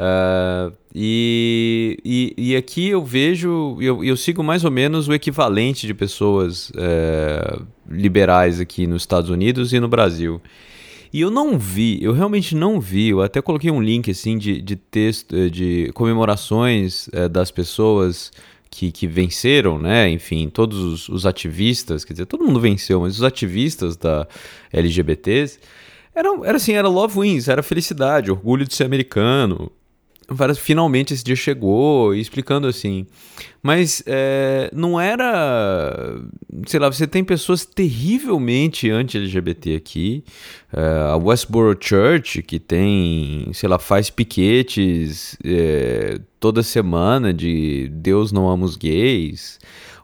Uh, 0.00 0.74
e, 0.94 1.98
e, 2.02 2.34
e, 2.38 2.56
aqui 2.56 2.88
eu 2.88 3.04
vejo, 3.04 3.76
eu, 3.82 4.02
eu 4.02 4.16
sigo 4.16 4.42
mais 4.42 4.64
ou 4.64 4.70
menos 4.70 5.08
o 5.08 5.12
equivalente 5.12 5.86
de 5.86 5.92
pessoas 5.92 6.70
uh, 6.70 7.66
liberais 7.86 8.60
aqui 8.60 8.86
nos 8.86 9.02
Estados 9.02 9.28
Unidos 9.28 9.74
e 9.74 9.78
no 9.78 9.88
Brasil. 9.88 10.40
E 11.12 11.20
eu 11.20 11.30
não 11.30 11.58
vi, 11.58 12.02
eu 12.02 12.14
realmente 12.14 12.54
não 12.54 12.80
vi, 12.80 13.08
eu 13.08 13.20
até 13.20 13.42
coloquei 13.42 13.70
um 13.70 13.82
link 13.82 14.10
assim 14.10 14.38
de, 14.38 14.62
de 14.62 14.76
texto, 14.76 15.36
eh, 15.36 15.48
de 15.48 15.90
comemorações 15.92 17.08
é, 17.12 17.28
das 17.28 17.50
pessoas 17.50 18.30
que, 18.70 18.92
que 18.92 19.08
venceram, 19.08 19.76
né? 19.76 20.08
Enfim, 20.08 20.48
todos 20.48 20.78
os, 20.78 21.08
os, 21.08 21.26
ativistas, 21.26 22.04
quer 22.04 22.12
dizer, 22.12 22.26
todo 22.26 22.44
mundo 22.44 22.60
venceu, 22.60 23.00
mas 23.00 23.16
os 23.16 23.24
ativistas 23.24 23.96
da 23.96 24.26
LGBTs 24.72 25.58
eram, 26.14 26.44
era 26.44 26.56
assim, 26.56 26.74
era 26.74 26.88
love 26.88 27.20
wins, 27.20 27.48
era 27.48 27.62
felicidade, 27.62 28.30
orgulho 28.30 28.64
de 28.64 28.72
ser 28.72 28.84
americano, 28.84 29.72
finalmente 30.54 31.12
esse 31.12 31.24
dia 31.24 31.36
chegou, 31.36 32.14
explicando 32.14 32.66
assim. 32.66 33.06
Mas 33.62 34.02
é, 34.06 34.70
não 34.72 34.98
era. 34.98 36.18
Sei 36.66 36.80
lá, 36.80 36.90
você 36.90 37.06
tem 37.06 37.22
pessoas 37.22 37.64
terrivelmente 37.64 38.90
anti-LGBT 38.90 39.76
aqui. 39.76 40.24
É, 40.72 41.12
a 41.12 41.16
Westboro 41.16 41.76
Church, 41.78 42.42
que 42.42 42.58
tem, 42.58 43.50
sei 43.52 43.68
lá, 43.68 43.78
faz 43.78 44.08
piquetes 44.08 45.36
é, 45.44 46.18
toda 46.38 46.62
semana 46.62 47.34
de 47.34 47.88
Deus 47.92 48.32
não 48.32 48.48
ama 48.48 48.64
os 48.64 48.76
gays 48.76 49.58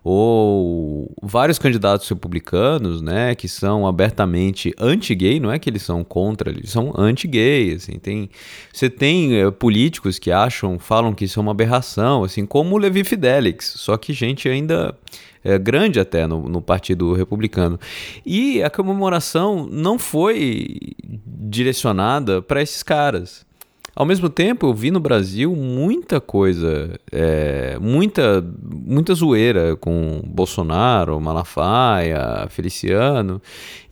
ou 0.09 1.13
vários 1.21 1.59
candidatos 1.59 2.09
republicanos, 2.09 3.03
né, 3.03 3.35
que 3.35 3.49
são 3.49 3.89
abertamente 3.89 4.73
anti-gay, 4.79 5.41
não 5.41 5.51
é 5.51 5.59
que 5.59 5.69
eles 5.69 5.83
são 5.83 6.05
contra, 6.05 6.49
eles 6.49 6.71
são 6.71 6.93
anti-gay, 6.97 7.73
assim, 7.75 7.99
tem, 7.99 8.31
você 8.73 8.89
tem 8.89 9.35
é, 9.35 9.51
políticos 9.51 10.17
que 10.17 10.31
acham, 10.31 10.79
falam 10.79 11.13
que 11.13 11.25
isso 11.25 11.41
é 11.41 11.43
uma 11.43 11.51
aberração, 11.51 12.23
assim, 12.23 12.47
como 12.47 12.77
o 12.77 12.79
Levi 12.79 13.03
Fidelix, 13.47 13.75
só 13.77 13.97
que 13.97 14.13
gente 14.13 14.49
ainda 14.49 14.97
é, 15.45 15.59
grande 15.59 16.01
até 16.01 16.27
no, 16.27 16.49
no 16.49 16.61
Partido 16.61 17.13
Republicano. 17.15 17.79
E 18.25 18.63
a 18.63 18.71
comemoração 18.71 19.69
não 19.71 19.99
foi 19.99 20.77
direcionada 21.25 22.43
para 22.43 22.61
esses 22.61 22.83
caras. 22.83 23.47
Ao 23.95 24.05
mesmo 24.05 24.29
tempo, 24.29 24.67
eu 24.67 24.75
vi 24.75 24.91
no 24.91 25.01
Brasil 25.01 25.57
muita 25.57 26.21
coisa, 26.21 27.01
é, 27.11 27.79
muita, 27.81 28.47
muita 28.63 29.15
zoeira 29.15 29.75
com 29.75 30.21
Bolsonaro, 30.27 31.19
Malafaia, 31.19 32.47
Feliciano. 32.51 33.41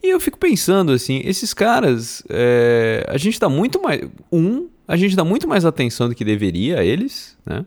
E 0.03 0.09
eu 0.11 0.19
fico 0.19 0.37
pensando 0.37 0.91
assim, 0.91 1.21
esses 1.25 1.55
caras, 1.55 2.21
é, 2.29 3.03
a 3.09 3.17
gente 3.17 3.39
dá 3.39 3.49
muito 3.49 3.81
mais. 3.81 4.01
Um, 4.31 4.67
a 4.87 4.95
gente 4.95 5.15
dá 5.15 5.23
muito 5.23 5.47
mais 5.47 5.65
atenção 5.65 6.07
do 6.07 6.13
que 6.13 6.23
deveria 6.23 6.81
a 6.81 6.83
eles, 6.83 7.35
né? 7.43 7.65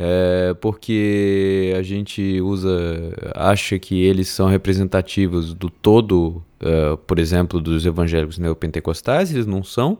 É, 0.00 0.54
porque 0.60 1.74
a 1.76 1.82
gente 1.82 2.40
usa, 2.40 2.70
acha 3.34 3.78
que 3.80 4.00
eles 4.00 4.28
são 4.28 4.46
representativos 4.46 5.52
do 5.52 5.68
todo, 5.68 6.40
uh, 6.62 6.96
por 6.98 7.18
exemplo, 7.18 7.60
dos 7.60 7.84
evangélicos 7.84 8.38
neopentecostais, 8.38 9.32
eles 9.32 9.46
não 9.46 9.64
são. 9.64 9.98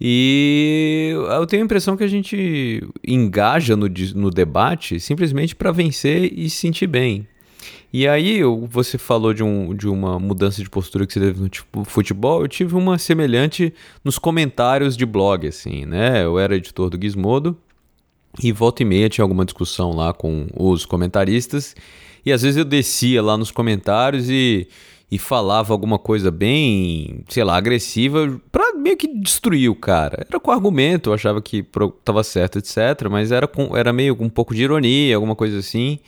E 0.00 1.12
eu 1.38 1.46
tenho 1.46 1.62
a 1.62 1.66
impressão 1.66 1.94
que 1.94 2.04
a 2.04 2.08
gente 2.08 2.82
engaja 3.06 3.76
no, 3.76 3.86
no 4.14 4.30
debate 4.30 4.98
simplesmente 4.98 5.54
para 5.54 5.70
vencer 5.70 6.32
e 6.32 6.48
se 6.48 6.56
sentir 6.56 6.86
bem. 6.86 7.28
E 7.92 8.08
aí, 8.08 8.40
você 8.70 8.96
falou 8.96 9.34
de, 9.34 9.42
um, 9.42 9.74
de 9.74 9.86
uma 9.86 10.18
mudança 10.18 10.62
de 10.62 10.70
postura 10.70 11.06
que 11.06 11.12
você 11.12 11.20
teve 11.20 11.40
no 11.74 11.84
futebol, 11.84 12.40
eu 12.40 12.48
tive 12.48 12.74
uma 12.76 12.96
semelhante 12.96 13.74
nos 14.02 14.18
comentários 14.18 14.96
de 14.96 15.04
blog, 15.04 15.46
assim, 15.46 15.84
né? 15.84 16.24
Eu 16.24 16.38
era 16.38 16.56
editor 16.56 16.88
do 16.88 16.98
Gizmodo 17.02 17.58
e 18.42 18.52
volta 18.52 18.82
e 18.82 18.86
meia 18.86 19.08
tinha 19.08 19.24
alguma 19.24 19.44
discussão 19.44 19.92
lá 19.92 20.12
com 20.12 20.46
os 20.56 20.84
comentaristas 20.84 21.74
e 22.24 22.32
às 22.32 22.42
vezes 22.42 22.56
eu 22.56 22.64
descia 22.64 23.22
lá 23.22 23.36
nos 23.36 23.50
comentários 23.50 24.28
e 24.28 24.68
e 25.10 25.18
falava 25.18 25.74
alguma 25.74 25.98
coisa 25.98 26.30
bem, 26.30 27.24
sei 27.28 27.42
lá, 27.42 27.56
agressiva 27.56 28.40
pra 28.52 28.74
meio 28.74 28.96
que 28.96 29.08
destruir 29.08 29.68
o 29.68 29.74
cara. 29.74 30.24
Era 30.28 30.38
com 30.38 30.52
argumento, 30.52 31.10
eu 31.10 31.14
achava 31.14 31.42
que 31.42 31.66
tava 32.04 32.22
certo, 32.22 32.58
etc. 32.58 33.08
Mas 33.10 33.32
era, 33.32 33.48
com, 33.48 33.76
era 33.76 33.92
meio 33.92 34.14
com 34.14 34.26
um 34.26 34.30
pouco 34.30 34.54
de 34.54 34.62
ironia, 34.62 35.16
alguma 35.16 35.34
coisa 35.34 35.58
assim. 35.58 35.98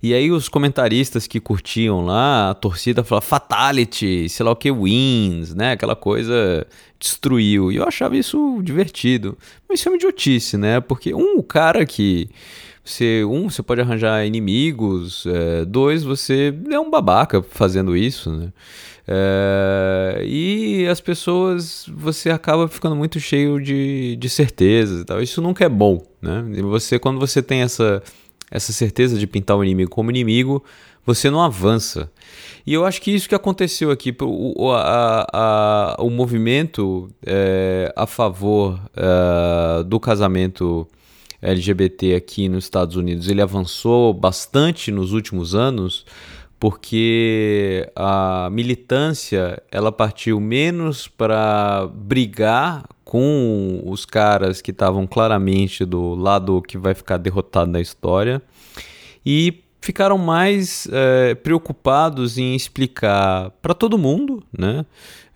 E 0.00 0.14
aí 0.14 0.30
os 0.30 0.48
comentaristas 0.48 1.26
que 1.26 1.40
curtiam 1.40 2.04
lá, 2.04 2.50
a 2.50 2.54
torcida 2.54 3.02
falava 3.02 3.26
fatality, 3.26 4.28
sei 4.28 4.44
lá 4.44 4.52
o 4.52 4.56
que, 4.56 4.70
wins, 4.70 5.54
né? 5.54 5.72
Aquela 5.72 5.96
coisa 5.96 6.66
destruiu. 7.00 7.72
E 7.72 7.76
eu 7.76 7.84
achava 7.84 8.16
isso 8.16 8.60
divertido. 8.62 9.36
Mas 9.68 9.80
isso 9.80 9.88
é 9.88 9.92
uma 9.92 9.96
idiotice, 9.96 10.56
né? 10.56 10.80
Porque 10.80 11.12
um, 11.12 11.38
o 11.38 11.42
cara 11.42 11.84
que 11.84 12.30
você, 12.88 13.22
um, 13.24 13.50
você 13.50 13.62
pode 13.62 13.80
arranjar 13.80 14.24
inimigos. 14.24 15.26
É, 15.26 15.64
dois, 15.64 16.02
você 16.02 16.54
é 16.70 16.80
um 16.80 16.90
babaca 16.90 17.42
fazendo 17.42 17.96
isso, 17.96 18.32
né? 18.32 18.52
É, 19.06 20.22
e 20.24 20.86
as 20.86 21.00
pessoas, 21.00 21.86
você 21.88 22.30
acaba 22.30 22.68
ficando 22.68 22.94
muito 22.94 23.18
cheio 23.18 23.60
de, 23.60 24.16
de 24.16 24.28
certezas 24.28 25.00
e 25.02 25.04
tal. 25.04 25.20
Isso 25.20 25.42
nunca 25.42 25.64
é 25.64 25.68
bom, 25.68 26.02
né? 26.22 26.44
E 26.54 26.62
você, 26.62 26.98
quando 26.98 27.18
você 27.18 27.42
tem 27.42 27.60
essa, 27.60 28.02
essa 28.50 28.72
certeza 28.72 29.18
de 29.18 29.26
pintar 29.26 29.56
o 29.56 29.64
inimigo 29.64 29.90
como 29.90 30.10
inimigo, 30.10 30.62
você 31.04 31.30
não 31.30 31.42
avança. 31.42 32.10
E 32.66 32.74
eu 32.74 32.84
acho 32.84 33.00
que 33.00 33.10
isso 33.10 33.28
que 33.28 33.34
aconteceu 33.34 33.90
aqui, 33.90 34.14
o, 34.20 34.70
a, 34.72 35.26
a, 35.32 35.96
o 36.02 36.10
movimento 36.10 37.08
é, 37.24 37.92
a 37.96 38.06
favor 38.06 38.78
é, 38.94 39.82
do 39.84 39.98
casamento 39.98 40.86
LGBT 41.40 42.14
aqui 42.14 42.48
nos 42.48 42.64
Estados 42.64 42.96
Unidos 42.96 43.28
ele 43.28 43.40
avançou 43.40 44.12
bastante 44.12 44.90
nos 44.90 45.12
últimos 45.12 45.54
anos 45.54 46.04
porque 46.58 47.88
a 47.94 48.48
militância 48.50 49.62
ela 49.70 49.92
partiu 49.92 50.40
menos 50.40 51.06
para 51.06 51.88
brigar 51.94 52.84
com 53.08 53.80
os 53.86 54.04
caras 54.04 54.60
que 54.60 54.70
estavam 54.70 55.06
claramente 55.06 55.82
do 55.82 56.14
lado 56.14 56.60
que 56.60 56.76
vai 56.76 56.92
ficar 56.92 57.16
derrotado 57.16 57.70
na 57.70 57.80
história 57.80 58.42
e 59.24 59.64
ficaram 59.80 60.18
mais 60.18 60.86
é, 60.92 61.34
preocupados 61.34 62.36
em 62.36 62.54
explicar 62.54 63.50
para 63.62 63.72
todo 63.72 63.96
mundo, 63.96 64.42
né? 64.52 64.84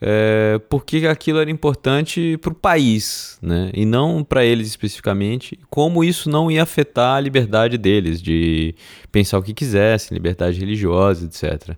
É, 0.04 0.60
porque 0.68 1.06
aquilo 1.06 1.38
era 1.38 1.48
importante 1.48 2.36
para 2.38 2.50
o 2.50 2.54
país, 2.54 3.38
né? 3.40 3.70
e 3.72 3.84
não 3.84 4.24
para 4.24 4.44
eles 4.44 4.66
especificamente, 4.66 5.56
como 5.70 6.02
isso 6.02 6.28
não 6.28 6.50
ia 6.50 6.64
afetar 6.64 7.16
a 7.16 7.20
liberdade 7.20 7.78
deles 7.78 8.20
de 8.20 8.74
pensar 9.12 9.38
o 9.38 9.42
que 9.42 9.54
quisessem, 9.54 10.16
liberdade 10.16 10.58
religiosa, 10.58 11.26
etc. 11.26 11.76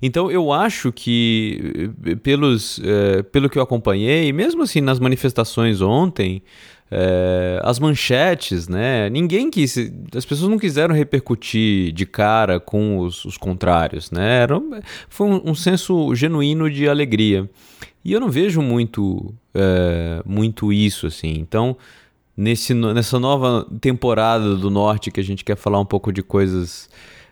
Então 0.00 0.30
eu 0.30 0.50
acho 0.50 0.90
que, 0.90 1.90
pelos, 2.22 2.80
é, 2.82 3.22
pelo 3.24 3.50
que 3.50 3.58
eu 3.58 3.62
acompanhei, 3.62 4.32
mesmo 4.32 4.62
assim 4.62 4.80
nas 4.80 4.98
manifestações 4.98 5.82
ontem, 5.82 6.42
é, 6.90 7.60
as 7.62 7.78
manchetes, 7.78 8.68
né? 8.68 9.10
Ninguém 9.10 9.50
quis, 9.50 9.76
as 10.14 10.24
pessoas 10.24 10.50
não 10.50 10.58
quiseram 10.58 10.94
repercutir 10.94 11.92
de 11.92 12.06
cara 12.06 12.60
com 12.60 12.98
os, 12.98 13.24
os 13.24 13.36
contrários, 13.36 14.10
né? 14.10 14.42
Era, 14.42 14.60
foi 15.08 15.26
um, 15.26 15.50
um, 15.50 15.54
senso 15.54 16.14
genuíno 16.14 16.70
de 16.70 16.88
alegria. 16.88 17.48
E 18.04 18.12
eu 18.12 18.20
não 18.20 18.30
vejo 18.30 18.62
muito, 18.62 19.34
é, 19.52 20.22
muito 20.24 20.72
isso, 20.72 21.08
assim. 21.08 21.34
Então, 21.40 21.76
nesse, 22.36 22.72
nessa 22.72 23.18
nova 23.18 23.66
temporada 23.80 24.54
do 24.54 24.70
Norte 24.70 25.10
que 25.10 25.18
a 25.18 25.24
gente 25.24 25.44
quer 25.44 25.56
falar 25.56 25.80
um 25.80 25.84
pouco 25.84 26.12
de 26.12 26.22
coisas 26.22 26.88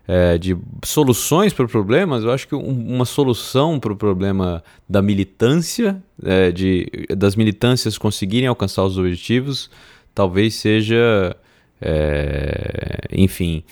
é, 0.07 0.37
de 0.37 0.57
soluções 0.85 1.53
para 1.53 1.67
problemas, 1.67 2.25
eu 2.25 2.31
acho 2.31 2.47
que 2.47 2.55
um, 2.55 2.95
uma 2.95 3.05
solução 3.05 3.81
para 3.81 3.93
o 3.93 3.97
problema 3.97 4.63
da 4.89 5.01
militância, 5.01 6.03
é, 6.23 6.53
de, 6.53 6.91
das 7.17 7.35
militâncias 7.37 7.97
conseguirem 7.97 8.49
alcançar 8.49 8.85
os 8.85 8.99
objetivos, 8.99 9.71
talvez 10.15 10.55
seja, 10.55 11.35
é, 11.81 13.09
enfim, 13.13 13.65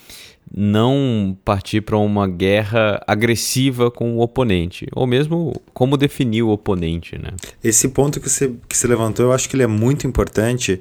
não 0.54 1.36
partir 1.44 1.80
para 1.80 1.96
uma 1.96 2.28
guerra 2.28 3.02
agressiva 3.06 3.90
com 3.90 4.16
o 4.16 4.20
oponente, 4.20 4.86
ou 4.92 5.06
mesmo 5.06 5.54
como 5.72 5.96
definir 5.96 6.42
o 6.42 6.50
oponente, 6.50 7.16
né? 7.16 7.30
Esse 7.64 7.88
ponto 7.88 8.20
que 8.20 8.28
você, 8.28 8.52
que 8.68 8.76
você 8.76 8.86
levantou, 8.86 9.26
eu 9.26 9.32
acho 9.32 9.48
que 9.48 9.56
ele 9.56 9.62
é 9.62 9.68
muito 9.68 10.06
importante, 10.06 10.80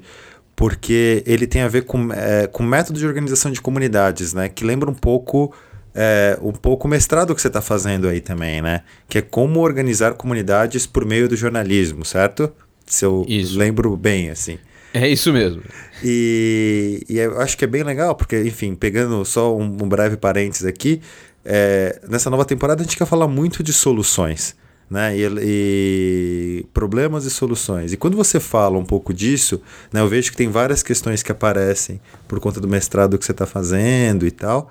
porque 0.62 1.24
ele 1.26 1.44
tem 1.44 1.62
a 1.62 1.66
ver 1.66 1.82
com, 1.82 2.12
é, 2.12 2.46
com 2.46 2.62
método 2.62 2.96
de 2.96 3.04
organização 3.04 3.50
de 3.50 3.60
comunidades, 3.60 4.32
né? 4.32 4.48
Que 4.48 4.64
lembra 4.64 4.88
um 4.88 4.94
pouco 4.94 5.52
é, 5.92 6.38
um 6.40 6.52
pouco 6.52 6.86
o 6.86 6.90
mestrado 6.90 7.34
que 7.34 7.42
você 7.42 7.48
está 7.48 7.60
fazendo 7.60 8.06
aí 8.06 8.20
também, 8.20 8.62
né? 8.62 8.82
Que 9.08 9.18
é 9.18 9.22
como 9.22 9.58
organizar 9.58 10.14
comunidades 10.14 10.86
por 10.86 11.04
meio 11.04 11.28
do 11.28 11.34
jornalismo, 11.34 12.04
certo? 12.04 12.48
Se 12.86 13.04
eu 13.04 13.26
isso. 13.26 13.58
lembro 13.58 13.96
bem, 13.96 14.30
assim. 14.30 14.56
É 14.94 15.08
isso 15.08 15.32
mesmo. 15.32 15.64
E, 16.00 17.04
e 17.08 17.18
eu 17.18 17.40
acho 17.40 17.58
que 17.58 17.64
é 17.64 17.68
bem 17.68 17.82
legal, 17.82 18.14
porque, 18.14 18.40
enfim, 18.44 18.76
pegando 18.76 19.24
só 19.24 19.56
um, 19.56 19.64
um 19.64 19.88
breve 19.88 20.16
parênteses 20.16 20.64
aqui, 20.64 21.00
é, 21.44 22.00
nessa 22.08 22.30
nova 22.30 22.44
temporada 22.44 22.82
a 22.82 22.84
gente 22.84 22.96
quer 22.96 23.06
falar 23.06 23.26
muito 23.26 23.64
de 23.64 23.72
soluções. 23.72 24.54
Né? 24.92 25.16
E, 25.16 25.26
e, 25.40 26.66
problemas 26.74 27.24
e 27.24 27.30
soluções. 27.30 27.94
E 27.94 27.96
quando 27.96 28.14
você 28.14 28.38
fala 28.38 28.76
um 28.76 28.84
pouco 28.84 29.14
disso, 29.14 29.58
né, 29.90 30.02
eu 30.02 30.06
vejo 30.06 30.30
que 30.30 30.36
tem 30.36 30.50
várias 30.50 30.82
questões 30.82 31.22
que 31.22 31.32
aparecem 31.32 31.98
por 32.28 32.38
conta 32.38 32.60
do 32.60 32.68
mestrado 32.68 33.16
que 33.16 33.24
você 33.24 33.32
está 33.32 33.46
fazendo 33.46 34.26
e 34.26 34.30
tal. 34.30 34.70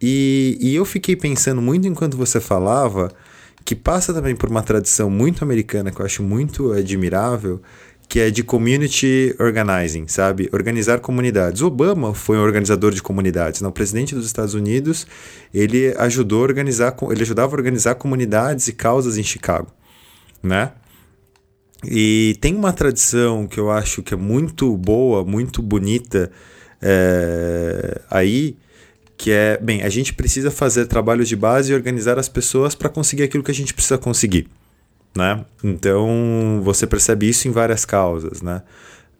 E, 0.00 0.56
e 0.60 0.76
eu 0.76 0.84
fiquei 0.84 1.16
pensando 1.16 1.60
muito 1.60 1.88
enquanto 1.88 2.16
você 2.16 2.38
falava, 2.40 3.10
que 3.64 3.74
passa 3.74 4.14
também 4.14 4.36
por 4.36 4.48
uma 4.48 4.62
tradição 4.62 5.10
muito 5.10 5.42
americana 5.42 5.90
que 5.90 6.00
eu 6.00 6.06
acho 6.06 6.22
muito 6.22 6.70
admirável, 6.70 7.60
que 8.10 8.18
é 8.18 8.28
de 8.28 8.42
community 8.42 9.36
organizing, 9.38 10.08
sabe? 10.08 10.50
Organizar 10.52 10.98
comunidades. 10.98 11.62
Obama 11.62 12.12
foi 12.12 12.36
um 12.36 12.40
organizador 12.40 12.90
de 12.92 13.00
comunidades. 13.00 13.60
Não? 13.60 13.68
Né? 13.68 13.70
O 13.70 13.72
presidente 13.72 14.16
dos 14.16 14.26
Estados 14.26 14.52
Unidos, 14.52 15.06
ele 15.54 15.94
ajudou 15.96 16.40
a 16.40 16.42
organizar, 16.42 16.96
ele 17.08 17.22
ajudava 17.22 17.54
a 17.54 17.56
organizar 17.56 17.94
comunidades 17.94 18.66
e 18.66 18.72
causas 18.72 19.16
em 19.16 19.22
Chicago, 19.22 19.68
né? 20.42 20.72
E 21.84 22.36
tem 22.40 22.56
uma 22.56 22.72
tradição 22.72 23.46
que 23.46 23.60
eu 23.60 23.70
acho 23.70 24.02
que 24.02 24.12
é 24.12 24.16
muito 24.16 24.76
boa, 24.76 25.24
muito 25.24 25.62
bonita 25.62 26.32
é, 26.82 28.00
aí, 28.10 28.56
que 29.16 29.30
é, 29.30 29.56
bem, 29.62 29.84
a 29.84 29.88
gente 29.88 30.14
precisa 30.14 30.50
fazer 30.50 30.86
trabalhos 30.86 31.28
de 31.28 31.36
base 31.36 31.70
e 31.70 31.76
organizar 31.76 32.18
as 32.18 32.28
pessoas 32.28 32.74
para 32.74 32.88
conseguir 32.88 33.22
aquilo 33.22 33.44
que 33.44 33.52
a 33.52 33.54
gente 33.54 33.72
precisa 33.72 33.96
conseguir 33.96 34.48
né? 35.16 35.44
Então 35.62 36.60
você 36.62 36.86
percebe 36.86 37.28
isso 37.28 37.48
em 37.48 37.50
várias 37.50 37.84
causas, 37.84 38.42
né? 38.42 38.62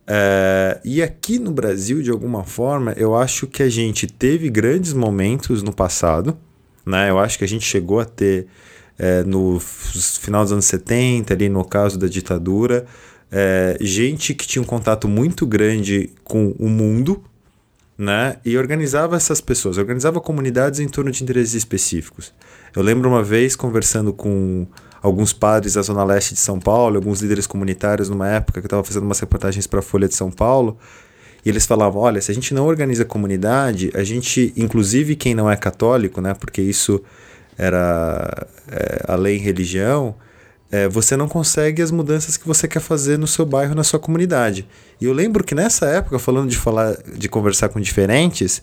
É, 0.06 0.80
e 0.85 1.02
aqui 1.02 1.38
no 1.38 1.52
Brasil, 1.52 2.02
de 2.02 2.11
alguma 2.11 2.42
forma, 2.42 2.92
eu 2.97 3.14
acho 3.14 3.47
que 3.47 3.62
a 3.62 3.68
gente 3.68 4.06
teve 4.06 4.50
grandes 4.50 4.92
momentos 4.92 5.62
no 5.62 5.73
passado, 5.73 6.37
né? 6.85 7.11
Eu 7.11 7.18
acho 7.18 7.38
que 7.38 7.44
a 7.44 7.49
gente 7.49 7.64
chegou 7.64 8.00
a 8.00 8.04
ter 8.04 8.47
é, 8.99 9.23
no 9.23 9.61
final 9.61 10.42
dos 10.42 10.52
anos 10.52 10.64
70, 10.64 11.32
ali 11.32 11.49
no 11.49 11.64
caso 11.64 11.99
da 11.99 12.06
ditadura, 12.06 12.87
é, 13.30 13.78
gente 13.80 14.35
que 14.35 14.47
tinha 14.47 14.61
um 14.61 14.66
contato 14.66 15.06
muito 15.06 15.47
grande 15.47 16.11
com 16.25 16.54
o 16.59 16.68
mundo, 16.68 17.23
né? 17.97 18.37
E 18.44 18.59
organizava 18.59 19.16
essas 19.16 19.40
pessoas, 19.40 19.78
organizava 19.78 20.20
comunidades 20.20 20.80
em 20.80 20.88
torno 20.88 21.11
de 21.11 21.23
interesses 21.23 21.54
específicos. 21.54 22.32
Eu 22.75 22.83
lembro 22.83 23.09
uma 23.09 23.23
vez 23.23 23.57
conversando 23.57 24.12
com 24.12 24.67
alguns 25.03 25.33
padres 25.33 25.75
da 25.75 25.83
Zona 25.83 26.05
Leste 26.05 26.35
de 26.35 26.41
São 26.41 26.61
Paulo, 26.61 26.97
alguns 26.97 27.21
líderes 27.21 27.47
comunitários 27.47 28.09
numa 28.09 28.29
época 28.29 28.61
que 28.61 28.67
eu 28.67 28.69
estava 28.69 28.85
fazendo 28.85 29.05
umas 29.05 29.19
reportagens 29.19 29.67
para 29.67 29.81
a 29.81 29.83
Folha 29.83 30.07
de 30.07 30.15
São 30.15 30.31
Paulo, 30.31 30.79
e 31.45 31.49
eles 31.49 31.67
falavam: 31.67 32.03
olha, 32.03 32.21
se 32.21 32.31
a 32.31 32.35
gente 32.35 32.55
não 32.55 32.67
organiza 32.67 33.05
comunidade, 33.05 33.91
a 33.95 34.05
gente, 34.05 34.53
inclusive 34.57 35.17
quem 35.17 35.35
não 35.35 35.50
é 35.50 35.57
católico, 35.57 36.21
né, 36.21 36.35
porque 36.35 36.61
isso 36.61 37.03
era 37.57 38.47
é, 38.71 39.05
a 39.09 39.17
lei 39.17 39.37
em 39.37 39.41
religião, 39.41 40.15
é, 40.71 40.89
você 40.89 41.17
não 41.17 41.29
consegue 41.29 41.83
as 41.83 41.91
mudanças 41.91 42.37
que 42.37 42.47
você 42.47 42.69
quer 42.69 42.81
fazer 42.81 43.19
no 43.19 43.27
seu 43.27 43.45
bairro, 43.45 43.75
na 43.75 43.85
sua 43.85 43.99
comunidade. 43.99 44.67
E 45.00 45.05
eu 45.05 45.12
lembro 45.12 45.43
que 45.43 45.55
nessa 45.55 45.87
época, 45.87 46.18
falando 46.18 46.49
de 46.49 46.57
falar, 46.57 46.97
de 47.16 47.29
conversar 47.29 47.68
com 47.71 47.81
diferentes, 47.81 48.62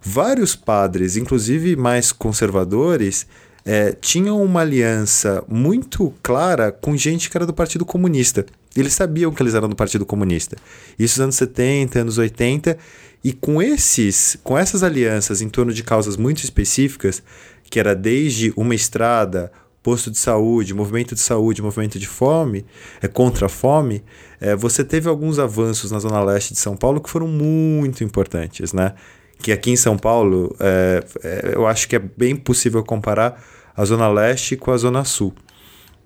vários 0.00 0.54
padres, 0.54 1.16
inclusive 1.16 1.74
mais 1.74 2.12
conservadores, 2.12 3.26
é, 3.70 3.92
tinham 3.92 4.42
uma 4.42 4.62
aliança 4.62 5.44
muito 5.46 6.10
clara 6.22 6.72
com 6.72 6.96
gente 6.96 7.28
que 7.28 7.36
era 7.36 7.44
do 7.44 7.52
Partido 7.52 7.84
Comunista. 7.84 8.46
Eles 8.74 8.94
sabiam 8.94 9.30
que 9.30 9.42
eles 9.42 9.52
eram 9.52 9.68
do 9.68 9.76
Partido 9.76 10.06
Comunista. 10.06 10.56
Isso 10.98 11.18
nos 11.18 11.24
anos 11.24 11.34
70, 11.34 11.98
anos 11.98 12.16
80, 12.16 12.78
e 13.22 13.30
com 13.30 13.60
esses, 13.60 14.38
com 14.42 14.56
essas 14.56 14.82
alianças 14.82 15.42
em 15.42 15.50
torno 15.50 15.70
de 15.70 15.82
causas 15.82 16.16
muito 16.16 16.42
específicas, 16.42 17.22
que 17.68 17.78
era 17.78 17.94
desde 17.94 18.54
uma 18.56 18.74
estrada, 18.74 19.52
posto 19.82 20.10
de 20.10 20.16
saúde, 20.16 20.72
movimento 20.72 21.14
de 21.14 21.20
saúde, 21.20 21.60
movimento 21.60 21.98
de 21.98 22.08
fome, 22.08 22.64
é 23.02 23.06
contra 23.06 23.46
a 23.46 23.48
fome, 23.50 24.02
é, 24.40 24.56
você 24.56 24.82
teve 24.82 25.10
alguns 25.10 25.38
avanços 25.38 25.90
na 25.90 25.98
zona 25.98 26.24
leste 26.24 26.54
de 26.54 26.58
São 26.58 26.74
Paulo 26.74 27.02
que 27.02 27.10
foram 27.10 27.28
muito 27.28 28.02
importantes, 28.02 28.72
né? 28.72 28.94
Que 29.40 29.52
aqui 29.52 29.70
em 29.70 29.76
São 29.76 29.98
Paulo, 29.98 30.56
é, 30.58 31.04
é, 31.22 31.52
eu 31.54 31.66
acho 31.66 31.86
que 31.86 31.96
é 31.96 31.98
bem 31.98 32.34
possível 32.34 32.82
comparar 32.82 33.57
a 33.78 33.84
Zona 33.84 34.08
Leste 34.08 34.56
com 34.56 34.72
a 34.72 34.76
Zona 34.76 35.04
Sul. 35.04 35.32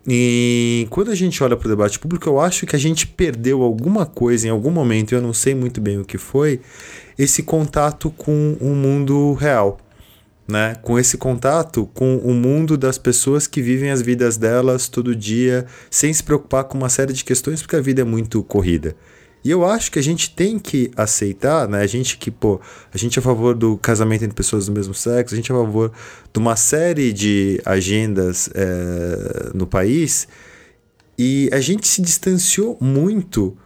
E 0.06 0.86
quando 0.90 1.10
a 1.10 1.14
gente 1.14 1.42
olha 1.42 1.56
para 1.56 1.66
o 1.66 1.70
debate 1.70 1.98
público, 1.98 2.28
eu 2.28 2.38
acho 2.38 2.66
que 2.66 2.76
a 2.76 2.78
gente 2.78 3.06
perdeu 3.06 3.62
alguma 3.62 4.04
coisa 4.04 4.46
em 4.46 4.50
algum 4.50 4.70
momento, 4.70 5.14
eu 5.14 5.22
não 5.22 5.32
sei 5.32 5.54
muito 5.54 5.80
bem 5.80 5.98
o 5.98 6.04
que 6.04 6.18
foi, 6.18 6.60
esse 7.18 7.42
contato 7.42 8.10
com 8.10 8.58
o 8.60 8.74
mundo 8.74 9.32
real. 9.32 9.78
Né? 10.46 10.74
Com 10.82 10.98
esse 10.98 11.16
contato 11.16 11.88
com 11.94 12.16
o 12.16 12.34
mundo 12.34 12.76
das 12.76 12.98
pessoas 12.98 13.46
que 13.46 13.62
vivem 13.62 13.90
as 13.90 14.02
vidas 14.02 14.36
delas 14.36 14.88
todo 14.88 15.16
dia, 15.16 15.64
sem 15.88 16.12
se 16.12 16.22
preocupar 16.22 16.64
com 16.64 16.76
uma 16.76 16.90
série 16.90 17.14
de 17.14 17.24
questões, 17.24 17.62
porque 17.62 17.76
a 17.76 17.80
vida 17.80 18.02
é 18.02 18.04
muito 18.04 18.42
corrida. 18.42 18.94
E 19.44 19.50
eu 19.50 19.64
acho 19.64 19.90
que 19.90 19.98
a 19.98 20.02
gente 20.02 20.30
tem 20.30 20.58
que 20.58 20.90
aceitar, 20.96 21.68
né? 21.68 21.80
A 21.80 21.86
gente 21.86 22.16
que, 22.16 22.30
pô, 22.30 22.60
a 22.92 22.96
gente 22.96 23.18
é 23.18 23.20
a 23.20 23.22
favor 23.22 23.54
do 23.54 23.76
casamento 23.76 24.24
entre 24.24 24.36
pessoas 24.36 24.66
do 24.66 24.72
mesmo 24.72 24.94
sexo, 24.94 25.34
a 25.34 25.36
gente 25.36 25.50
é 25.50 25.54
a 25.54 25.58
favor 25.58 25.92
de 26.32 26.38
uma 26.38 26.54
série 26.54 27.12
de 27.12 27.60
agendas 27.64 28.48
é, 28.54 29.50
no 29.52 29.66
país 29.66 30.28
e 31.18 31.50
a 31.52 31.60
gente 31.60 31.88
se 31.88 32.00
distanciou 32.00 32.78
muito 32.80 33.56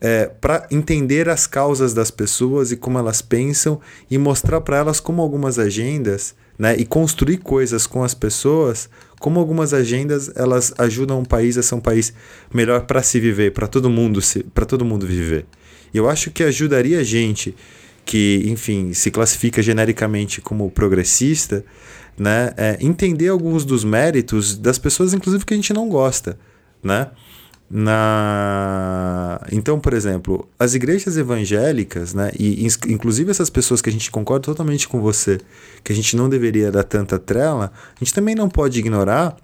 é, 0.00 0.26
para 0.26 0.66
entender 0.70 1.28
as 1.28 1.46
causas 1.46 1.94
das 1.94 2.10
pessoas 2.10 2.72
e 2.72 2.76
como 2.76 2.98
elas 2.98 3.22
pensam 3.22 3.80
e 4.10 4.18
mostrar 4.18 4.60
para 4.60 4.76
elas 4.76 5.00
como 5.00 5.22
algumas 5.22 5.58
agendas 5.58 6.34
né, 6.62 6.76
e 6.78 6.84
construir 6.84 7.38
coisas 7.38 7.88
com 7.88 8.04
as 8.04 8.14
pessoas, 8.14 8.88
como 9.18 9.40
algumas 9.40 9.74
agendas 9.74 10.30
elas 10.36 10.72
ajudam 10.78 11.18
um 11.18 11.24
país 11.24 11.58
a 11.58 11.62
ser 11.62 11.74
um 11.74 11.80
país 11.80 12.14
melhor 12.54 12.82
para 12.82 13.02
se 13.02 13.18
viver, 13.18 13.50
para 13.50 13.66
todo 13.66 13.90
mundo 13.90 14.20
para 14.54 14.64
todo 14.64 14.84
mundo 14.84 15.04
viver. 15.04 15.44
E 15.92 15.98
eu 15.98 16.08
acho 16.08 16.30
que 16.30 16.44
ajudaria 16.44 17.00
a 17.00 17.02
gente 17.02 17.52
que, 18.04 18.44
enfim, 18.46 18.92
se 18.92 19.10
classifica 19.10 19.60
genericamente 19.60 20.40
como 20.40 20.70
progressista, 20.70 21.64
né, 22.16 22.52
é, 22.56 22.78
entender 22.80 23.26
alguns 23.26 23.64
dos 23.64 23.82
méritos 23.82 24.56
das 24.56 24.78
pessoas, 24.78 25.12
inclusive 25.12 25.44
que 25.44 25.54
a 25.54 25.56
gente 25.56 25.72
não 25.72 25.88
gosta, 25.88 26.38
né? 26.80 27.10
Na 27.74 29.40
então 29.50 29.80
por 29.80 29.94
exemplo 29.94 30.46
as 30.58 30.74
igrejas 30.74 31.16
evangélicas 31.16 32.12
né 32.12 32.30
e 32.38 32.66
inclusive 32.86 33.30
essas 33.30 33.48
pessoas 33.48 33.80
que 33.80 33.88
a 33.88 33.92
gente 33.92 34.10
concorda 34.10 34.44
totalmente 34.44 34.86
com 34.86 35.00
você 35.00 35.40
que 35.82 35.90
a 35.90 35.96
gente 35.96 36.14
não 36.14 36.28
deveria 36.28 36.70
dar 36.70 36.84
tanta 36.84 37.18
trela 37.18 37.72
a 37.96 37.98
gente 37.98 38.12
também 38.12 38.34
não 38.34 38.46
pode 38.46 38.78
ignorar 38.78 39.34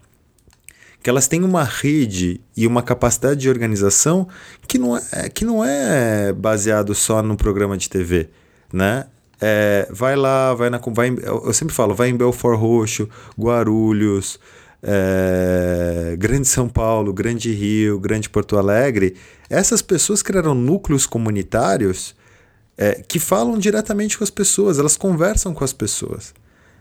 que 1.02 1.08
elas 1.08 1.26
têm 1.26 1.42
uma 1.42 1.64
rede 1.64 2.38
e 2.54 2.66
uma 2.66 2.82
capacidade 2.82 3.40
de 3.40 3.48
organização 3.48 4.28
que 4.66 4.76
não 4.76 4.94
é 4.94 5.30
que 5.30 5.46
não 5.46 5.64
é 5.64 6.30
baseado 6.30 6.94
só 6.94 7.22
no 7.22 7.34
programa 7.34 7.78
de 7.78 7.88
TV 7.88 8.28
né? 8.70 9.06
É, 9.40 9.88
vai 9.90 10.16
lá 10.16 10.52
vai 10.52 10.68
na 10.68 10.78
vai 10.88 11.16
eu 11.22 11.54
sempre 11.54 11.74
falo 11.74 11.94
vai 11.94 12.10
em 12.10 12.16
Belfort 12.16 12.58
Roxo 12.58 13.08
Guarulhos 13.40 14.38
é, 14.82 16.14
Grande 16.18 16.46
São 16.46 16.68
Paulo, 16.68 17.12
Grande 17.12 17.52
Rio, 17.52 17.98
Grande 17.98 18.28
Porto 18.28 18.56
Alegre, 18.56 19.16
essas 19.50 19.82
pessoas 19.82 20.22
criaram 20.22 20.54
núcleos 20.54 21.06
comunitários 21.06 22.14
é, 22.76 23.02
que 23.06 23.18
falam 23.18 23.58
diretamente 23.58 24.16
com 24.16 24.24
as 24.24 24.30
pessoas, 24.30 24.78
elas 24.78 24.96
conversam 24.96 25.52
com 25.52 25.64
as 25.64 25.72
pessoas. 25.72 26.32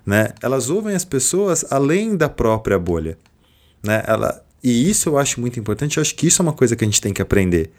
Né? 0.05 0.29
Elas 0.41 0.69
ouvem 0.69 0.95
as 0.95 1.03
pessoas 1.03 1.65
além 1.71 2.15
da 2.15 2.29
própria 2.29 2.77
bolha. 2.77 3.17
Né? 3.83 4.03
Ela, 4.05 4.43
e 4.63 4.89
isso 4.89 5.09
eu 5.09 5.17
acho 5.17 5.41
muito 5.41 5.59
importante, 5.59 5.97
eu 5.97 6.01
acho 6.01 6.15
que 6.15 6.27
isso 6.27 6.41
é 6.41 6.43
uma 6.43 6.53
coisa 6.53 6.75
que 6.75 6.83
a 6.83 6.87
gente 6.87 7.01
tem 7.01 7.11
que 7.11 7.21
aprender. 7.21 7.71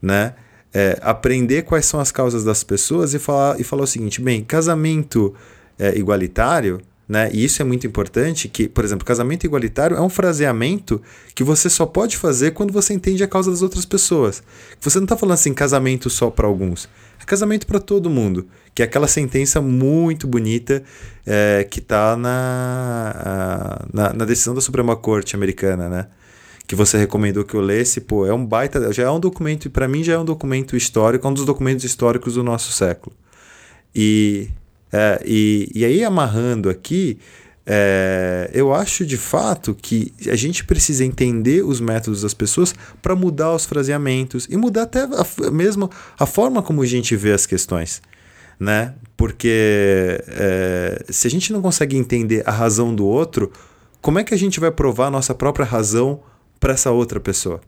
Né? 0.00 0.34
É, 0.72 0.98
aprender 1.00 1.62
quais 1.62 1.86
são 1.86 2.00
as 2.00 2.12
causas 2.12 2.44
das 2.44 2.62
pessoas 2.62 3.14
e 3.14 3.18
falar, 3.18 3.60
e 3.60 3.64
falar 3.64 3.84
o 3.84 3.86
seguinte: 3.86 4.20
bem, 4.20 4.42
casamento 4.42 5.32
é, 5.78 5.96
igualitário 5.96 6.80
Né? 7.06 7.30
E 7.32 7.44
isso 7.44 7.60
é 7.60 7.64
muito 7.64 7.86
importante, 7.86 8.48
que, 8.48 8.66
por 8.66 8.82
exemplo, 8.82 9.04
casamento 9.04 9.44
igualitário 9.44 9.96
é 9.96 10.00
um 10.00 10.08
fraseamento 10.08 11.02
que 11.34 11.44
você 11.44 11.68
só 11.68 11.84
pode 11.84 12.16
fazer 12.16 12.52
quando 12.52 12.72
você 12.72 12.94
entende 12.94 13.22
a 13.22 13.28
causa 13.28 13.50
das 13.50 13.60
outras 13.60 13.84
pessoas. 13.84 14.42
Você 14.80 14.98
não 14.98 15.04
está 15.04 15.16
falando 15.16 15.34
assim, 15.34 15.52
casamento 15.52 16.08
só 16.08 16.30
para 16.30 16.46
alguns. 16.46 16.88
É 17.20 17.24
casamento 17.24 17.66
para 17.66 17.78
todo 17.78 18.08
mundo. 18.08 18.46
Que 18.74 18.82
é 18.82 18.86
aquela 18.86 19.06
sentença 19.06 19.60
muito 19.60 20.26
bonita 20.26 20.82
é, 21.26 21.66
que 21.70 21.78
está 21.78 22.16
na, 22.16 23.86
na, 23.92 24.12
na, 24.12 24.24
decisão 24.24 24.54
da 24.54 24.60
Suprema 24.60 24.96
Corte 24.96 25.36
americana, 25.36 25.88
né? 25.88 26.06
Que 26.66 26.74
você 26.74 26.96
recomendou 26.96 27.44
que 27.44 27.54
eu 27.54 27.60
lesse, 27.60 28.00
pô, 28.00 28.26
é 28.26 28.32
um 28.32 28.44
baita, 28.44 28.92
já 28.92 29.04
é 29.04 29.10
um 29.10 29.20
documento, 29.20 29.70
para 29.70 29.86
mim 29.86 30.02
já 30.02 30.14
é 30.14 30.18
um 30.18 30.24
documento 30.24 30.76
histórico, 30.76 31.26
é 31.26 31.30
um 31.30 31.34
dos 31.34 31.44
documentos 31.44 31.84
históricos 31.84 32.34
do 32.34 32.42
nosso 32.42 32.72
século. 32.72 33.14
E 33.94 34.48
é, 34.96 35.20
e, 35.26 35.68
e 35.74 35.84
aí, 35.84 36.04
amarrando 36.04 36.70
aqui, 36.70 37.18
é, 37.66 38.48
eu 38.54 38.72
acho 38.72 39.04
de 39.04 39.16
fato 39.16 39.74
que 39.74 40.14
a 40.30 40.36
gente 40.36 40.64
precisa 40.64 41.04
entender 41.04 41.64
os 41.64 41.80
métodos 41.80 42.22
das 42.22 42.32
pessoas 42.32 42.72
para 43.02 43.16
mudar 43.16 43.52
os 43.52 43.64
fraseamentos 43.64 44.46
e 44.48 44.56
mudar 44.56 44.82
até 44.82 45.00
a, 45.00 45.50
mesmo 45.50 45.90
a 46.16 46.26
forma 46.26 46.62
como 46.62 46.80
a 46.80 46.86
gente 46.86 47.16
vê 47.16 47.32
as 47.32 47.44
questões. 47.44 48.00
Né? 48.60 48.94
Porque 49.16 50.22
é, 50.28 51.04
se 51.08 51.26
a 51.26 51.30
gente 51.30 51.52
não 51.52 51.60
consegue 51.60 51.96
entender 51.96 52.44
a 52.46 52.52
razão 52.52 52.94
do 52.94 53.04
outro, 53.04 53.50
como 54.00 54.20
é 54.20 54.24
que 54.24 54.32
a 54.32 54.38
gente 54.38 54.60
vai 54.60 54.70
provar 54.70 55.08
a 55.08 55.10
nossa 55.10 55.34
própria 55.34 55.66
razão 55.66 56.20
para 56.60 56.74
essa 56.74 56.92
outra 56.92 57.18
pessoa? 57.18 57.60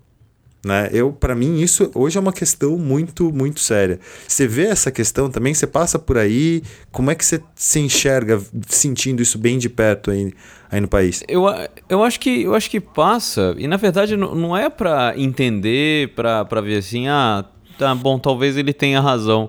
Né? 0.66 0.90
Eu, 0.92 1.12
para 1.12 1.33
mim, 1.33 1.61
isso 1.61 1.92
hoje 1.94 2.18
é 2.18 2.20
uma 2.20 2.33
questão 2.33 2.76
muito, 2.76 3.33
muito 3.33 3.61
séria. 3.61 4.00
Você 4.26 4.48
vê 4.48 4.64
essa 4.64 4.90
questão 4.90 5.31
também, 5.31 5.55
você 5.55 5.64
passa 5.64 5.96
por 5.96 6.18
aí, 6.18 6.61
como 6.90 7.09
é 7.09 7.14
que 7.14 7.24
você 7.24 7.40
se 7.55 7.79
enxerga 7.79 8.42
sentindo 8.66 9.22
isso 9.22 9.38
bem 9.38 9.59
de 9.59 9.68
perto 9.68 10.11
aí, 10.11 10.33
aí 10.68 10.81
no 10.81 10.88
país? 10.88 11.22
Eu, 11.29 11.44
eu, 11.88 12.02
acho 12.02 12.18
que, 12.18 12.42
eu 12.42 12.52
acho 12.52 12.68
que 12.68 12.81
passa, 12.81 13.55
e 13.57 13.68
na 13.68 13.76
verdade 13.76 14.16
não, 14.16 14.35
não 14.35 14.57
é 14.57 14.68
para 14.68 15.14
entender, 15.16 16.09
para 16.16 16.61
ver 16.61 16.79
assim, 16.79 17.07
ah, 17.07 17.44
tá 17.79 17.94
bom, 17.94 18.18
talvez 18.18 18.57
ele 18.57 18.72
tenha 18.72 19.00
razão. 19.00 19.48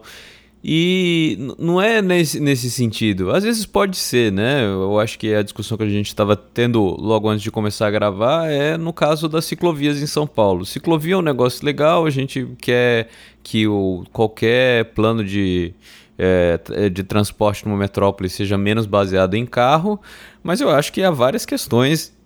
E 0.63 1.37
não 1.59 1.81
é 1.81 2.01
nesse, 2.01 2.39
nesse 2.39 2.69
sentido. 2.69 3.31
Às 3.31 3.43
vezes 3.43 3.65
pode 3.65 3.95
ser, 3.95 4.31
né? 4.31 4.65
Eu 4.65 4.99
acho 4.99 5.17
que 5.17 5.33
a 5.33 5.43
discussão 5.43 5.77
que 5.77 5.83
a 5.83 5.89
gente 5.89 6.07
estava 6.07 6.35
tendo 6.35 6.81
logo 6.99 7.29
antes 7.29 7.43
de 7.43 7.51
começar 7.51 7.87
a 7.87 7.91
gravar 7.91 8.49
é 8.49 8.75
no 8.75 8.91
caso 8.91 9.29
das 9.29 9.45
ciclovias 9.45 10.01
em 10.01 10.07
São 10.07 10.25
Paulo. 10.25 10.65
Ciclovia 10.65 11.13
é 11.13 11.17
um 11.17 11.21
negócio 11.21 11.65
legal, 11.65 12.05
a 12.05 12.09
gente 12.09 12.47
quer 12.59 13.07
que 13.43 13.67
o, 13.67 14.03
qualquer 14.11 14.85
plano 14.93 15.23
de, 15.23 15.73
é, 16.17 16.89
de 16.91 17.03
transporte 17.03 17.65
numa 17.65 17.77
metrópole 17.77 18.29
seja 18.29 18.57
menos 18.57 18.85
baseado 18.85 19.35
em 19.35 19.45
carro, 19.45 20.01
mas 20.43 20.59
eu 20.59 20.69
acho 20.69 20.91
que 20.91 21.03
há 21.03 21.11
várias 21.11 21.45
questões 21.45 22.16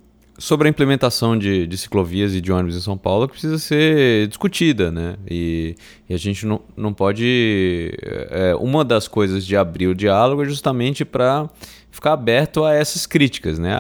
sobre 0.42 0.68
a 0.68 0.72
implementação 0.72 1.38
de, 1.38 1.68
de, 1.68 1.78
ciclovias 1.78 2.34
e 2.34 2.42
de 2.42 2.52
ônibus 2.52 2.76
em 2.76 2.82
São 2.82 2.98
Paulo 2.98 3.28
que 3.28 3.34
precisa 3.34 3.60
ser 3.60 4.28
discutida, 4.28 4.92
né? 4.92 5.16
E, 5.30 5.76
e 6.10 6.14
a 6.16 6.18
gente 6.18 6.48
não, 6.48 6.60
não 6.76 6.92
pode. 6.92 7.94
É, 8.02 8.56
uma 8.56 8.84
das 8.84 9.08
coisas 9.08 9.46
de 9.46 9.56
abrir 9.56 9.86
o 9.86 9.94
diálogo 9.94 10.42
é 10.42 10.46
justamente 10.46 11.06
para 11.06 11.48
ficar 11.92 12.14
aberto 12.14 12.66
a 12.66 12.74
essas 12.74 13.06
críticas, 13.06 13.60
né? 13.60 13.78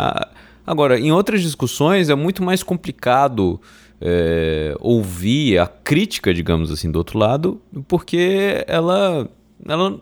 Agora, 0.66 1.00
em 1.00 1.12
outras 1.12 1.42
discussões 1.42 2.10
é 2.10 2.16
muito 2.16 2.44
mais 2.44 2.62
complicado 2.62 3.60
é, 4.00 4.76
ouvir 4.80 5.58
a 5.58 5.66
crítica, 5.66 6.32
digamos 6.32 6.72
assim, 6.72 6.92
do 6.92 6.98
outro 6.98 7.18
lado, 7.18 7.60
porque 7.88 8.64
ela, 8.68 9.28
ela 9.68 10.00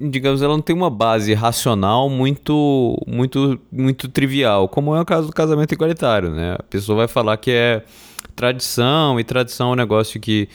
digamos, 0.00 0.42
ela 0.42 0.54
não 0.54 0.62
tem 0.62 0.74
uma 0.74 0.90
base 0.90 1.32
racional 1.34 2.08
muito, 2.08 2.96
muito, 3.06 3.58
muito 3.70 4.08
trivial, 4.08 4.68
como 4.68 4.94
é 4.94 5.00
o 5.00 5.04
caso 5.04 5.26
do 5.26 5.32
casamento 5.32 5.72
igualitário, 5.72 6.30
né? 6.30 6.56
A 6.58 6.62
pessoa 6.62 6.96
vai 6.96 7.08
falar 7.08 7.36
que 7.36 7.50
é 7.50 7.82
tradição 8.34 9.18
e 9.18 9.24
tradição 9.24 9.70
é 9.70 9.72
um 9.72 9.76
negócio 9.76 10.20
que 10.20 10.48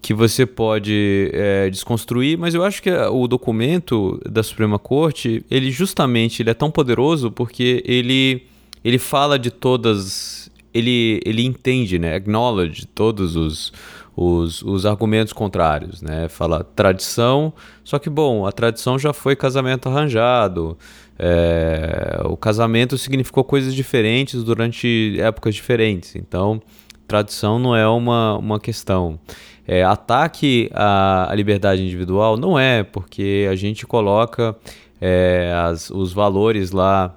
que 0.00 0.14
você 0.14 0.46
pode 0.46 1.30
é, 1.32 1.68
desconstruir, 1.68 2.38
mas 2.38 2.54
eu 2.54 2.64
acho 2.64 2.82
que 2.82 2.90
o 2.90 3.26
documento 3.26 4.20
da 4.28 4.42
Suprema 4.42 4.78
Corte, 4.78 5.44
ele 5.50 5.70
justamente 5.70 6.40
ele 6.40 6.50
é 6.50 6.54
tão 6.54 6.70
poderoso 6.70 7.30
porque 7.30 7.82
ele, 7.84 8.46
ele 8.84 8.98
fala 8.98 9.38
de 9.38 9.50
todas, 9.50 10.50
ele, 10.72 11.20
ele 11.24 11.44
entende, 11.44 11.98
né, 11.98 12.14
acknowledge 12.14 12.86
todos 12.86 13.34
os, 13.34 13.72
os, 14.20 14.62
os 14.62 14.84
argumentos 14.84 15.32
contrários, 15.32 16.02
né? 16.02 16.28
Fala 16.28 16.64
tradição, 16.64 17.52
só 17.84 18.00
que 18.00 18.10
bom, 18.10 18.44
a 18.44 18.50
tradição 18.50 18.98
já 18.98 19.12
foi 19.12 19.36
casamento 19.36 19.88
arranjado. 19.88 20.76
É, 21.16 22.20
o 22.24 22.36
casamento 22.36 22.98
significou 22.98 23.44
coisas 23.44 23.72
diferentes 23.72 24.42
durante 24.42 25.16
épocas 25.20 25.54
diferentes. 25.54 26.16
Então, 26.16 26.60
tradição 27.06 27.60
não 27.60 27.76
é 27.76 27.86
uma, 27.86 28.36
uma 28.38 28.58
questão. 28.58 29.20
É, 29.64 29.84
ataque 29.84 30.68
à, 30.74 31.30
à, 31.30 31.34
liberdade 31.36 31.80
individual 31.84 32.36
não 32.36 32.58
é, 32.58 32.82
porque 32.82 33.46
a 33.48 33.54
gente 33.54 33.86
coloca 33.86 34.56
é, 35.00 35.52
as, 35.64 35.90
os 35.90 36.12
valores 36.12 36.72
lá 36.72 37.16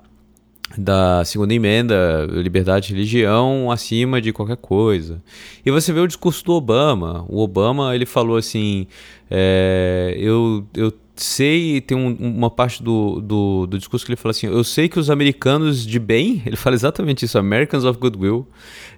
da 0.78 1.24
segunda 1.26 1.54
emenda, 1.54 2.28
liberdade 2.30 2.88
de 2.88 2.94
religião 2.94 3.72
acima 3.72 4.22
de 4.22 4.32
qualquer 4.32 4.58
coisa. 4.58 5.22
E 5.66 5.72
você 5.72 5.92
vê 5.92 6.00
o 6.00 6.08
discurso 6.08 6.44
do 6.46 6.54
Obama. 6.54 7.26
O 7.28 7.42
Obama 7.42 7.94
ele 7.96 8.06
falou 8.06 8.38
assim: 8.38 8.88
é, 9.30 10.16
eu, 10.18 10.66
eu 10.76 10.92
sei, 11.16 11.82
tem 11.82 11.98
um, 11.98 12.16
uma 12.20 12.50
parte 12.50 12.82
do, 12.82 13.22
do, 13.22 13.68
do, 13.68 13.78
discurso 13.78 14.06
que 14.06 14.12
ele 14.12 14.18
fala 14.18 14.32
assim: 14.32 14.48
eu 14.48 14.64
sei 14.64 14.88
que 14.88 15.00
os 15.00 15.10
americanos 15.10 15.86
de 15.86 16.00
bem, 16.00 16.42
ele 16.48 16.56
fala 16.56 16.76
exatamente 16.76 17.26
isso, 17.26 17.38
Americans 17.38 17.84
of 17.84 18.00
Goodwill, 18.00 18.48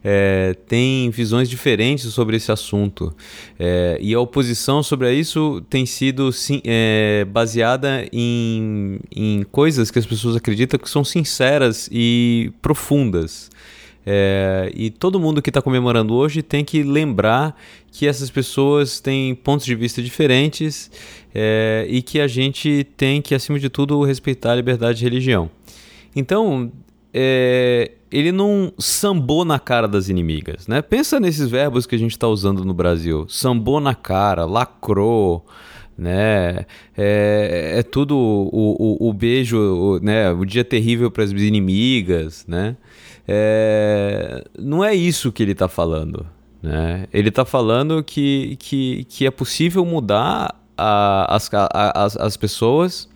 é, 0.04 0.56
têm 0.68 1.10
visões 1.10 1.50
diferentes 1.50 2.14
sobre 2.14 2.38
esse 2.38 2.52
assunto. 2.52 3.14
É, 3.60 3.98
e 4.02 4.14
a 4.14 4.20
oposição 4.20 4.84
sobre 4.84 5.14
isso 5.14 5.62
tem 5.70 5.86
sido 5.86 6.32
sim, 6.32 6.62
é, 6.64 7.26
baseada 7.30 8.08
em, 8.12 9.00
em 9.16 9.44
coisas 9.52 9.90
que 9.92 10.00
as 10.00 10.06
pessoas 10.06 10.36
acreditam 10.36 10.80
que 10.80 10.90
são 10.90 11.04
sinceras 11.04 11.90
e 11.92 12.52
profundas. 12.62 13.50
É, 14.06 14.72
e 14.76 14.90
todo 14.90 15.20
mundo 15.20 15.42
que 15.42 15.50
está 15.50 15.62
comemorando 15.62 16.14
hoje 16.14 16.42
tem 16.42 16.66
que 16.66 16.84
lembrar 16.84 17.58
que 17.92 18.08
essas 18.08 18.30
pessoas 18.30 19.00
têm 19.00 19.34
pontos 19.34 19.66
de 19.66 19.76
vista 19.76 20.02
diferentes 20.02 20.92
é, 21.34 21.86
e 21.90 22.02
que 22.02 22.20
a 22.20 22.28
gente 22.28 22.86
tem 22.98 23.22
que, 23.22 23.34
acima 23.34 23.58
de 23.60 23.70
tudo, 23.70 24.04
respeitar 24.04 24.52
a 24.52 24.56
liberdade 24.56 25.00
de 25.00 25.04
religião. 25.04 25.50
Então, 26.16 26.72
é, 27.14 27.92
ele 28.12 28.32
não 28.32 28.74
sambou 28.78 29.46
na 29.46 29.58
cara 29.58 29.88
das 29.88 30.10
inimigas. 30.10 30.68
Né? 30.68 30.82
Pensa 30.82 31.20
nesses 31.20 31.50
verbos 31.50 31.86
que 31.86 31.96
a 31.96 32.00
gente 32.00 32.12
está 32.12 32.28
usando 32.28 32.66
no 32.66 32.74
Brasil: 32.74 33.26
sambou 33.30 33.80
na 33.80 33.96
cara, 33.96 34.46
lacrou 34.46 35.46
né? 35.98 36.66
É, 36.98 37.76
é 37.78 37.84
tudo 37.84 38.18
o, 38.18 38.98
o, 39.06 39.10
o 39.10 39.14
beijo, 39.14 39.58
o, 39.58 40.00
né? 40.00 40.32
O 40.32 40.46
dia 40.46 40.64
terrível 40.64 41.12
para 41.12 41.24
as 41.24 41.32
inimigas, 41.32 42.46
né? 42.48 42.76
É, 43.28 44.44
não 44.58 44.84
é 44.84 44.94
isso 44.94 45.32
que 45.32 45.42
ele 45.42 45.54
está 45.54 45.68
falando. 45.68 46.26
Né? 46.62 47.08
Ele 47.14 47.30
está 47.30 47.46
falando 47.46 48.04
que, 48.04 48.56
que, 48.58 49.04
que 49.06 49.26
é 49.26 49.32
possível 49.32 49.86
mudar 49.86 50.56
a, 50.78 51.36
as, 51.36 51.50
a, 51.54 52.04
as, 52.06 52.18
as 52.18 52.38
pessoas, 52.38 53.10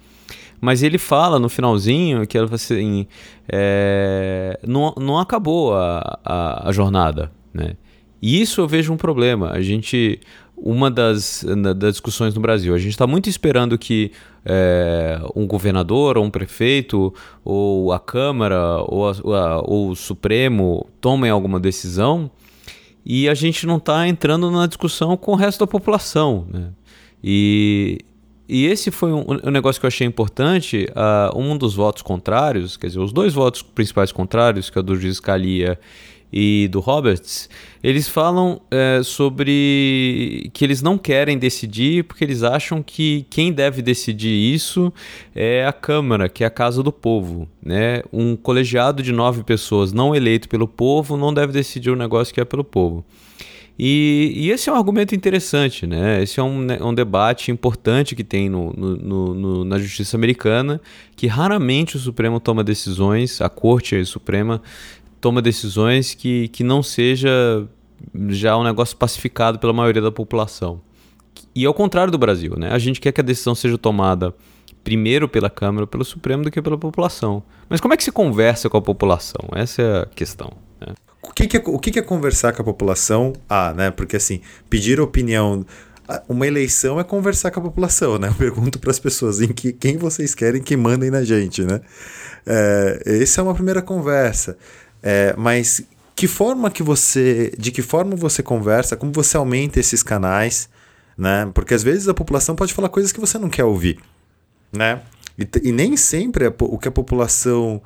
mas 0.59 0.83
ele 0.83 0.97
fala 0.97 1.39
no 1.39 1.49
finalzinho 1.49 2.25
que 2.25 2.37
assim, 2.37 3.07
é, 3.47 4.59
não, 4.65 4.93
não 4.97 5.17
acabou 5.17 5.75
a, 5.75 6.19
a, 6.23 6.69
a 6.69 6.71
jornada. 6.71 7.31
Né? 7.53 7.75
E 8.21 8.41
isso 8.41 8.61
eu 8.61 8.67
vejo 8.67 8.91
um 8.91 8.97
problema. 8.97 9.51
A 9.51 9.61
gente 9.61 10.19
uma 10.57 10.89
das, 10.89 11.45
das 11.75 11.93
discussões 11.93 12.33
no 12.33 12.41
Brasil. 12.41 12.73
A 12.73 12.79
gente 12.79 12.91
está 12.91 13.05
muito 13.05 13.29
esperando 13.29 13.77
que 13.77 14.11
é, 14.43 15.19
um 15.35 15.45
governador 15.45 16.17
ou 16.17 16.25
um 16.25 16.31
prefeito 16.31 17.13
ou 17.45 17.93
a 17.93 17.99
Câmara 17.99 18.77
ou, 18.87 19.05
a, 19.07 19.61
ou 19.61 19.89
o 19.89 19.95
Supremo 19.95 20.87
tomem 20.99 21.29
alguma 21.29 21.59
decisão 21.59 22.31
e 23.05 23.29
a 23.29 23.33
gente 23.33 23.67
não 23.67 23.77
está 23.77 24.07
entrando 24.07 24.49
na 24.49 24.65
discussão 24.65 25.15
com 25.15 25.33
o 25.33 25.35
resto 25.35 25.59
da 25.59 25.67
população. 25.67 26.45
Né? 26.51 26.69
E, 27.23 27.99
e 28.49 28.65
esse 28.65 28.91
foi 28.91 29.13
um, 29.13 29.25
um, 29.45 29.51
negócio 29.51 29.79
que 29.79 29.85
eu 29.85 29.89
achei 29.89 30.05
importante. 30.05 30.87
Uh, 30.89 31.39
um 31.39 31.57
dos 31.57 31.75
votos 31.75 32.01
contrários, 32.01 32.75
quer 32.75 32.87
dizer, 32.87 32.99
os 32.99 33.13
dois 33.13 33.33
votos 33.33 33.61
principais 33.61 34.11
contrários, 34.11 34.69
que 34.69 34.77
é 34.77 34.81
o 34.81 34.83
do 34.83 34.95
juiz 34.95 35.19
e 36.31 36.67
do 36.69 36.79
Roberts, 36.79 37.49
eles 37.81 38.07
falam 38.07 38.61
é, 38.69 39.01
sobre 39.03 40.49
que 40.53 40.65
eles 40.65 40.81
não 40.81 40.97
querem 40.97 41.37
decidir 41.37 42.03
porque 42.03 42.23
eles 42.23 42.43
acham 42.43 42.83
que 42.83 43.25
quem 43.29 43.51
deve 43.51 43.81
decidir 43.81 44.53
isso 44.53 44.91
é 45.33 45.65
a 45.65 45.71
Câmara, 45.71 46.27
que 46.27 46.43
é 46.43 46.47
a 46.47 46.51
Casa 46.51 46.83
do 46.83 46.91
Povo. 46.91 47.47
Né? 47.63 48.03
Um 48.11 48.35
colegiado 48.35 49.01
de 49.01 49.11
nove 49.11 49.43
pessoas 49.43 49.93
não 49.93 50.13
eleito 50.13 50.49
pelo 50.49 50.67
povo 50.67 51.15
não 51.15 51.33
deve 51.33 51.53
decidir 51.53 51.89
o 51.89 51.93
um 51.93 51.97
negócio 51.97 52.33
que 52.33 52.41
é 52.41 52.45
pelo 52.45 52.63
povo. 52.63 53.05
E, 53.79 54.33
e, 54.35 54.49
esse 54.49 54.69
é 54.69 54.73
um 54.73 54.75
argumento 54.75 55.13
interessante, 55.13 55.85
né? 55.85 56.23
Esse 56.23 56.39
é 56.39 56.43
um, 56.43 56.61
né, 56.61 56.79
um 56.81 56.95
debate 56.95 57.51
importante 57.51 58.15
que 58.15 58.23
tem 58.23 58.49
no, 58.49 58.73
no, 58.73 59.33
no, 59.35 59.63
na 59.63 59.77
justiça 59.77 60.17
americana, 60.17 60.81
que 61.15 61.27
raramente 61.27 61.95
o 61.95 61.99
Supremo 61.99 62.39
toma 62.39 62.63
decisões, 62.63 63.39
a 63.39 63.49
Corte 63.49 64.03
Suprema 64.03 64.63
toma 65.19 65.41
decisões 65.41 66.13
que, 66.13 66.47
que 66.49 66.63
não 66.63 66.81
seja 66.81 67.67
já 68.29 68.57
um 68.57 68.63
negócio 68.63 68.95
pacificado 68.95 69.59
pela 69.59 69.73
maioria 69.73 70.01
da 70.01 70.11
população. 70.11 70.81
E 71.53 71.65
ao 71.65 71.73
contrário 71.73 72.11
do 72.11 72.17
Brasil, 72.17 72.55
né? 72.57 72.69
A 72.71 72.79
gente 72.79 72.99
quer 72.99 73.11
que 73.11 73.21
a 73.21 73.23
decisão 73.23 73.55
seja 73.55 73.77
tomada 73.77 74.33
primeiro 74.83 75.27
pela 75.27 75.49
Câmara 75.49 75.85
pelo 75.85 76.05
Supremo 76.05 76.43
do 76.43 76.51
que 76.51 76.61
pela 76.61 76.77
população. 76.77 77.43
Mas 77.67 77.81
como 77.81 77.93
é 77.93 77.97
que 77.97 78.03
se 78.03 78.11
conversa 78.11 78.69
com 78.69 78.77
a 78.77 78.81
população? 78.81 79.49
Essa 79.53 79.81
é 79.81 80.01
a 80.01 80.05
questão. 80.05 80.53
Né? 80.79 80.93
O, 81.21 81.33
que, 81.33 81.47
que, 81.47 81.57
é, 81.57 81.63
o 81.65 81.79
que, 81.79 81.91
que 81.91 81.99
é 81.99 82.01
conversar 82.01 82.53
com 82.53 82.61
a 82.61 82.65
população? 82.65 83.33
Ah, 83.49 83.73
né? 83.73 83.91
Porque 83.91 84.15
assim, 84.15 84.39
pedir 84.69 84.99
opinião. 84.99 85.65
Uma 86.29 86.47
eleição 86.47 87.01
é 87.01 87.03
conversar 87.03 87.51
com 87.51 87.59
a 87.59 87.63
população, 87.63 88.17
né? 88.17 88.29
Eu 88.29 88.33
pergunto 88.35 88.79
para 88.79 88.91
as 88.91 88.97
pessoas 88.97 89.41
em 89.41 89.49
que, 89.49 89.73
quem 89.73 89.97
vocês 89.97 90.33
querem 90.33 90.61
que 90.61 90.77
mandem 90.77 91.11
na 91.11 91.21
gente, 91.21 91.63
né? 91.63 91.81
É, 92.45 93.01
essa 93.21 93.41
é 93.41 93.43
uma 93.43 93.53
primeira 93.53 93.81
conversa. 93.81 94.57
É, 95.01 95.33
mas 95.37 95.83
que 96.15 96.27
forma 96.27 96.71
que 96.71 96.83
você. 96.83 97.53
De 97.57 97.71
que 97.71 97.81
forma 97.81 98.15
você 98.15 98.41
conversa, 98.41 98.95
como 98.95 99.11
você 99.11 99.37
aumenta 99.37 99.79
esses 99.79 100.03
canais, 100.03 100.69
né? 101.17 101.49
Porque 101.53 101.73
às 101.73 101.83
vezes 101.83 102.07
a 102.07 102.13
população 102.13 102.55
pode 102.55 102.73
falar 102.73 102.89
coisas 102.89 103.11
que 103.11 103.19
você 103.19 103.37
não 103.37 103.49
quer 103.49 103.63
ouvir 103.63 103.99
né? 104.71 105.01
E, 105.37 105.69
e 105.69 105.71
nem 105.71 105.95
sempre 105.95 106.47
o 106.47 106.77
que 106.77 106.87
a 106.87 106.91
população 106.91 107.81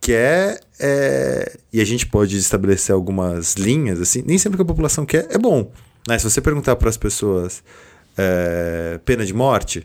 quer 0.00 0.60
é, 0.78 1.58
e 1.72 1.80
a 1.80 1.84
gente 1.84 2.06
pode 2.06 2.36
estabelecer 2.36 2.94
algumas 2.94 3.54
linhas 3.54 4.00
assim. 4.00 4.22
Nem 4.26 4.38
sempre 4.38 4.56
o 4.56 4.58
que 4.58 4.62
a 4.62 4.74
população 4.74 5.06
quer 5.06 5.26
é 5.30 5.38
bom, 5.38 5.70
né? 6.06 6.18
Se 6.18 6.28
você 6.28 6.40
perguntar 6.40 6.76
para 6.76 6.88
as 6.88 6.96
pessoas 6.96 7.62
é, 8.16 9.00
pena 9.04 9.24
de 9.24 9.34
morte, 9.34 9.84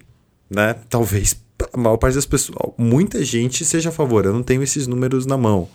né? 0.49 0.75
Talvez 0.89 1.35
a 1.71 1.77
maior 1.77 1.97
parte 1.97 2.15
das 2.15 2.25
pessoas, 2.25 2.57
muita 2.77 3.23
gente 3.23 3.63
seja 3.63 3.89
a 3.89 3.91
favor. 3.91 4.25
Eu 4.25 4.33
não 4.33 4.43
tenho 4.43 4.63
esses 4.63 4.87
números 4.87 5.25
na 5.25 5.37
mão, 5.37 5.69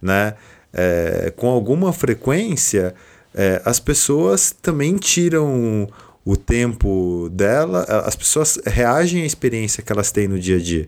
né? 0.00 0.34
É, 0.72 1.32
com 1.36 1.48
alguma 1.48 1.92
frequência, 1.92 2.94
é, 3.34 3.62
as 3.64 3.80
pessoas 3.80 4.50
também 4.50 4.96
tiram 4.96 5.88
o 6.24 6.36
tempo 6.36 7.28
dela, 7.32 7.82
as 8.04 8.16
pessoas 8.16 8.58
reagem 8.66 9.22
à 9.22 9.26
experiência 9.26 9.82
que 9.82 9.92
elas 9.92 10.10
têm 10.10 10.26
no 10.26 10.38
dia 10.38 10.56
a 10.56 10.60
dia. 10.60 10.86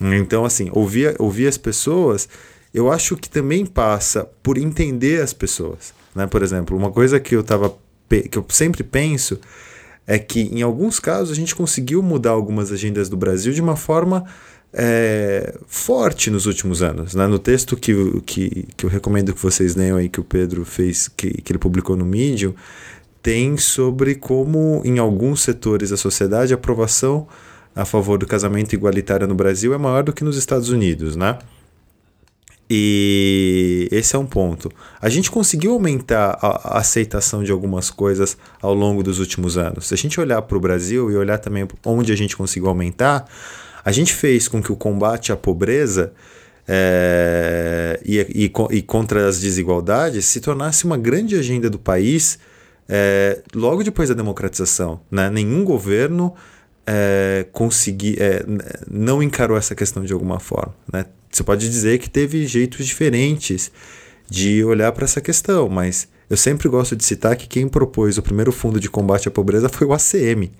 Então, 0.00 0.44
assim, 0.44 0.68
ouvir, 0.72 1.16
ouvir 1.18 1.46
as 1.46 1.56
pessoas, 1.56 2.28
eu 2.74 2.92
acho 2.92 3.16
que 3.16 3.28
também 3.28 3.64
passa 3.64 4.28
por 4.42 4.58
entender 4.58 5.22
as 5.22 5.32
pessoas. 5.32 5.94
Né? 6.14 6.26
Por 6.26 6.42
exemplo, 6.42 6.76
uma 6.76 6.92
coisa 6.92 7.18
que 7.18 7.34
eu, 7.34 7.42
tava, 7.42 7.74
que 8.30 8.36
eu 8.36 8.44
sempre 8.50 8.82
penso 8.82 9.40
é 10.06 10.18
que, 10.18 10.42
em 10.42 10.60
alguns 10.62 11.00
casos, 11.00 11.32
a 11.32 11.34
gente 11.34 11.54
conseguiu 11.54 12.02
mudar 12.02 12.30
algumas 12.30 12.70
agendas 12.70 13.08
do 13.08 13.16
Brasil 13.16 13.52
de 13.52 13.62
uma 13.62 13.76
forma 13.76 14.26
é, 14.78 15.58
forte 15.66 16.30
nos 16.30 16.44
últimos 16.44 16.82
anos. 16.82 17.14
Né? 17.14 17.26
No 17.26 17.38
texto 17.38 17.76
que, 17.76 18.20
que, 18.26 18.68
que 18.76 18.84
eu 18.84 18.90
recomendo 18.90 19.32
que 19.32 19.42
vocês 19.42 19.74
leiam 19.74 19.96
aí, 19.96 20.08
que 20.08 20.20
o 20.20 20.24
Pedro 20.24 20.64
fez, 20.64 21.08
que, 21.08 21.30
que 21.30 21.52
ele 21.52 21.58
publicou 21.58 21.96
no 21.96 22.04
Medium, 22.04 22.54
tem 23.22 23.56
sobre 23.56 24.14
como, 24.14 24.82
em 24.84 24.98
alguns 24.98 25.40
setores 25.40 25.90
da 25.90 25.96
sociedade, 25.96 26.52
a 26.52 26.56
aprovação 26.56 27.26
a 27.74 27.84
favor 27.84 28.18
do 28.18 28.26
casamento 28.26 28.74
igualitário 28.74 29.26
no 29.26 29.34
Brasil 29.34 29.74
é 29.74 29.78
maior 29.78 30.02
do 30.02 30.12
que 30.12 30.22
nos 30.22 30.36
Estados 30.36 30.68
Unidos, 30.68 31.16
né? 31.16 31.38
E 32.68 33.88
esse 33.92 34.16
é 34.16 34.18
um 34.18 34.26
ponto. 34.26 34.70
A 35.00 35.08
gente 35.08 35.30
conseguiu 35.30 35.72
aumentar 35.72 36.38
a, 36.40 36.78
aceitação 36.78 37.44
de 37.44 37.52
algumas 37.52 37.90
coisas 37.90 38.36
ao 38.60 38.74
longo 38.74 39.02
dos 39.02 39.20
últimos 39.20 39.56
anos. 39.56 39.86
Se 39.86 39.94
a 39.94 39.96
gente 39.96 40.20
olhar 40.20 40.42
para 40.42 40.56
o 40.56 40.60
Brasil 40.60 41.10
e 41.10 41.16
olhar 41.16 41.38
também 41.38 41.66
onde 41.84 42.12
a 42.12 42.16
gente 42.16 42.36
conseguiu 42.36 42.68
aumentar, 42.68 43.26
a 43.86 43.92
gente 43.92 44.12
fez 44.12 44.48
com 44.48 44.60
que 44.60 44.72
o 44.72 44.76
combate 44.76 45.30
à 45.30 45.36
pobreza 45.36 46.12
é, 46.66 48.00
e, 48.04 48.18
e, 48.18 48.52
e 48.72 48.82
contra 48.82 49.28
as 49.28 49.38
desigualdades 49.38 50.24
se 50.24 50.40
tornasse 50.40 50.84
uma 50.84 50.98
grande 50.98 51.36
agenda 51.36 51.70
do 51.70 51.78
país 51.78 52.36
é, 52.88 53.40
logo 53.54 53.84
depois 53.84 54.08
da 54.08 54.14
democratização, 54.16 55.00
né, 55.08 55.30
nenhum 55.30 55.62
governo 55.64 56.34
é, 56.84 57.46
consegui, 57.52 58.16
é, 58.18 58.44
não 58.90 59.22
encarou 59.22 59.56
essa 59.56 59.72
questão 59.72 60.04
de 60.04 60.12
alguma 60.12 60.40
forma. 60.40 60.74
Né? 60.92 61.06
Você 61.30 61.44
pode 61.44 61.68
dizer 61.68 61.98
que 61.98 62.10
teve 62.10 62.44
jeitos 62.44 62.84
diferentes 62.84 63.70
de 64.28 64.64
olhar 64.64 64.90
para 64.90 65.04
essa 65.04 65.20
questão, 65.20 65.68
mas 65.68 66.08
eu 66.28 66.36
sempre 66.36 66.68
gosto 66.68 66.96
de 66.96 67.04
citar 67.04 67.36
que 67.36 67.46
quem 67.46 67.68
propôs 67.68 68.18
o 68.18 68.22
primeiro 68.22 68.50
fundo 68.50 68.80
de 68.80 68.90
combate 68.90 69.28
à 69.28 69.30
pobreza 69.30 69.68
foi 69.68 69.86
o 69.86 69.92
ACM, 69.92 70.50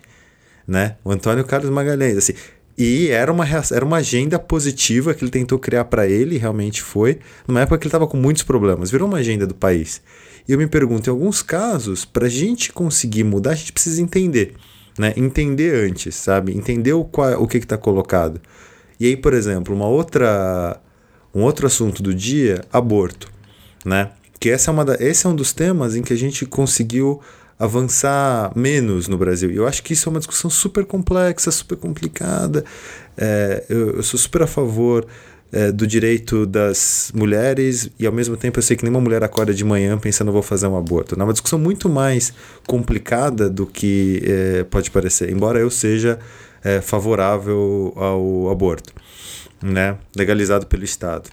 né? 0.65 0.95
o 1.05 1.11
Antônio 1.11 1.45
Carlos 1.45 1.71
Magalhães. 1.71 2.17
Assim, 2.17 2.35
e 2.79 3.09
era 3.09 3.33
uma, 3.33 3.47
era 3.73 3.85
uma 3.85 3.97
agenda 3.97 4.39
positiva 4.39 5.15
que 5.15 5.25
ele 5.25 5.31
tentou 5.31 5.59
criar 5.59 5.87
para 5.87 6.07
ele, 6.07 6.37
realmente 6.37 6.83
foi, 6.83 7.19
numa 7.49 7.61
época 7.61 7.79
que 7.79 7.85
ele 7.85 7.89
estava 7.89 8.07
com 8.07 8.19
muitos 8.19 8.43
problemas. 8.43 8.91
Virou 8.91 9.09
uma 9.09 9.19
agenda 9.19 9.47
do 9.47 9.55
país. 9.55 10.03
E 10.47 10.53
eu 10.53 10.59
me 10.59 10.67
pergunto, 10.67 11.09
em 11.09 11.13
alguns 11.13 11.43
casos, 11.43 12.05
para 12.05 12.27
a 12.27 12.31
gente 12.31 12.73
conseguir 12.73 13.25
mudar, 13.25 13.53
a 13.53 13.55
gente 13.55 13.73
precisa 13.73 14.03
entender. 14.03 14.55
Né? 14.99 15.15
Entender 15.17 15.89
antes, 15.89 16.15
sabe? 16.15 16.57
Entender 16.57 16.93
o, 16.93 17.05
qual, 17.05 17.43
o 17.43 17.49
que 17.49 17.57
está 17.57 17.79
colocado. 17.79 18.41
E 19.01 19.07
aí, 19.07 19.17
por 19.17 19.33
exemplo, 19.33 19.75
uma 19.75 19.89
outra, 19.89 20.79
um 21.35 21.43
outro 21.43 21.67
assunto 21.67 22.03
do 22.03 22.15
dia, 22.15 22.63
aborto. 22.71 23.31
Né? 23.85 24.11
Que 24.39 24.51
essa 24.51 24.71
é 24.71 24.73
uma 24.73 24.85
da, 24.85 24.95
esse 25.01 25.27
é 25.27 25.31
um 25.31 25.35
dos 25.35 25.53
temas 25.53 25.97
em 25.97 26.03
que 26.03 26.13
a 26.13 26.17
gente 26.17 26.45
conseguiu 26.45 27.21
avançar 27.59 28.53
menos 28.55 29.09
no 29.09 29.17
Brasil. 29.17 29.51
E 29.51 29.57
eu 29.57 29.67
acho 29.67 29.83
que 29.83 29.93
isso 29.93 30.09
é 30.09 30.11
uma 30.11 30.19
discussão 30.19 30.51
super 30.51 30.85
complexa, 30.85 31.51
super 31.51 31.77
complicada. 31.77 32.65
É, 33.17 33.65
eu, 33.69 33.97
eu 33.97 34.03
sou 34.03 34.19
super 34.19 34.43
a 34.43 34.47
favor 34.47 35.07
é, 35.53 35.71
do 35.71 35.87
direito 35.87 36.45
das 36.45 37.11
mulheres 37.15 37.91
e 37.99 38.07
ao 38.07 38.13
mesmo 38.13 38.37
tempo 38.37 38.59
eu 38.59 38.63
sei 38.63 38.77
que 38.77 38.85
nenhuma 38.85 39.01
mulher 39.01 39.23
acorda 39.23 39.55
de 39.55 39.65
manhã 39.65 39.97
pensando 39.97 40.33
vou 40.33 40.43
fazer 40.43 40.67
um 40.67 40.77
aborto. 40.77 41.19
É 41.19 41.23
uma 41.23 41.33
discussão 41.33 41.59
muito 41.59 41.89
mais 41.89 42.33
complicada 42.67 43.49
do 43.49 43.67
que 43.67 44.23
é, 44.25 44.65
pode 44.65 44.91
parecer, 44.91 45.31
embora 45.31 45.59
eu 45.59 45.71
seja 45.71 46.19
é, 46.63 46.81
favorável 46.81 47.93
ao 47.97 48.51
aborto, 48.51 48.93
né, 49.63 49.97
legalizado 50.17 50.67
pelo 50.67 50.85
Estado. 50.85 51.31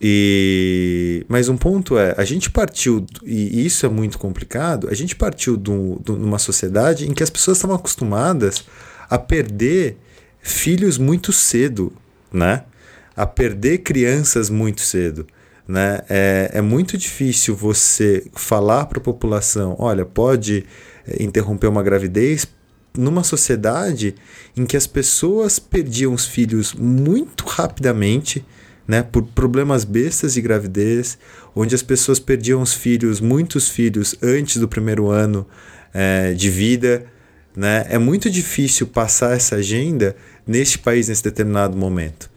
E 0.00 1.26
mas 1.28 1.48
um 1.48 1.56
ponto 1.56 1.98
é, 1.98 2.14
a 2.16 2.24
gente 2.24 2.50
partiu 2.50 3.04
e 3.22 3.66
isso 3.66 3.84
é 3.84 3.88
muito 3.88 4.18
complicado. 4.18 4.88
A 4.90 4.94
gente 4.94 5.14
partiu 5.14 5.56
de, 5.56 5.70
uma 6.10 6.38
sociedade 6.38 7.08
em 7.08 7.12
que 7.12 7.22
as 7.22 7.30
pessoas 7.30 7.58
estavam 7.58 7.76
acostumadas 7.76 8.64
a 9.08 9.18
perder 9.18 9.98
filhos 10.40 10.96
muito 10.96 11.32
cedo, 11.32 11.92
né? 12.32 12.64
a 13.16 13.26
perder 13.26 13.78
crianças 13.78 14.48
muito 14.48 14.80
cedo. 14.80 15.26
Né? 15.68 16.00
É, 16.08 16.50
é 16.54 16.60
muito 16.60 16.96
difícil 16.96 17.54
você 17.54 18.26
falar 18.32 18.86
para 18.86 18.98
a 18.98 19.02
população: 19.02 19.76
olha, 19.78 20.04
pode 20.06 20.64
é, 21.06 21.22
interromper 21.22 21.66
uma 21.66 21.82
gravidez 21.82 22.46
numa 22.96 23.22
sociedade 23.22 24.14
em 24.56 24.66
que 24.66 24.76
as 24.76 24.86
pessoas 24.86 25.58
perdiam 25.58 26.12
os 26.12 26.26
filhos 26.26 26.74
muito 26.74 27.44
rapidamente, 27.46 28.44
né, 28.90 29.04
por 29.04 29.22
problemas 29.22 29.84
bestas 29.84 30.34
de 30.34 30.40
gravidez, 30.40 31.16
onde 31.54 31.76
as 31.76 31.82
pessoas 31.82 32.18
perdiam 32.18 32.60
os 32.60 32.74
filhos, 32.74 33.20
muitos 33.20 33.68
filhos, 33.68 34.16
antes 34.20 34.56
do 34.56 34.66
primeiro 34.66 35.08
ano 35.08 35.46
é, 35.94 36.32
de 36.32 36.50
vida. 36.50 37.06
Né? 37.56 37.86
É 37.88 37.98
muito 37.98 38.28
difícil 38.28 38.88
passar 38.88 39.36
essa 39.36 39.56
agenda 39.56 40.16
neste 40.44 40.76
país 40.76 41.08
nesse 41.08 41.22
determinado 41.22 41.76
momento 41.76 42.28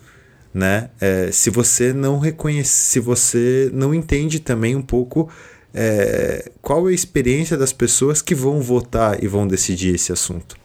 né? 0.54 0.92
É, 1.02 1.32
se 1.32 1.50
você 1.50 1.92
não 1.92 2.20
reconhece, 2.20 2.70
se 2.70 3.00
você 3.00 3.72
não 3.74 3.92
entende 3.92 4.40
também 4.40 4.76
um 4.76 4.84
pouco 4.84 5.28
é, 5.74 6.52
qual 6.62 6.88
é 6.88 6.92
a 6.92 6.94
experiência 6.94 7.58
das 7.58 7.74
pessoas 7.74 8.22
que 8.22 8.36
vão 8.36 8.62
votar 8.62 9.24
e 9.24 9.28
vão 9.28 9.48
decidir 9.48 9.96
esse 9.96 10.12
assunto. 10.12 10.56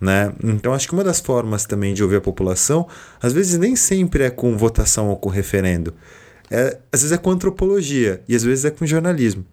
Né? 0.00 0.32
Então 0.42 0.72
acho 0.72 0.86
que 0.86 0.94
uma 0.94 1.04
das 1.04 1.20
formas 1.20 1.66
também 1.66 1.92
de 1.92 2.02
ouvir 2.02 2.16
a 2.16 2.20
população, 2.20 2.86
às 3.20 3.32
vezes 3.32 3.58
nem 3.58 3.74
sempre 3.74 4.24
é 4.24 4.30
com 4.30 4.56
votação 4.56 5.08
ou 5.08 5.16
com 5.16 5.28
referendo. 5.28 5.92
É, 6.50 6.78
às 6.92 7.02
vezes 7.02 7.12
é 7.12 7.18
com 7.18 7.30
antropologia 7.30 8.22
e 8.28 8.34
às 8.34 8.42
vezes 8.42 8.64
é 8.64 8.70
com 8.70 8.86
jornalismo. 8.86 9.44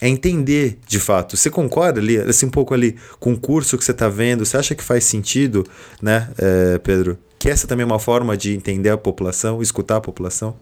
É 0.00 0.08
entender 0.08 0.78
de 0.86 0.98
fato. 0.98 1.36
Você 1.36 1.48
concorda 1.48 2.00
ali, 2.00 2.18
assim, 2.18 2.46
um 2.46 2.50
pouco 2.50 2.74
ali 2.74 2.96
com 3.20 3.32
o 3.32 3.38
curso 3.38 3.78
que 3.78 3.84
você 3.84 3.92
está 3.92 4.08
vendo? 4.08 4.44
Você 4.44 4.56
acha 4.56 4.74
que 4.74 4.82
faz 4.82 5.04
sentido, 5.04 5.64
né, 6.00 6.28
é, 6.38 6.78
Pedro? 6.78 7.18
que 7.42 7.50
essa 7.50 7.66
também 7.66 7.82
é 7.82 7.86
uma 7.86 7.98
forma 7.98 8.36
de 8.36 8.54
entender 8.54 8.90
a 8.90 8.96
população, 8.96 9.60
escutar 9.60 9.96
a 9.96 10.00
população? 10.00 10.54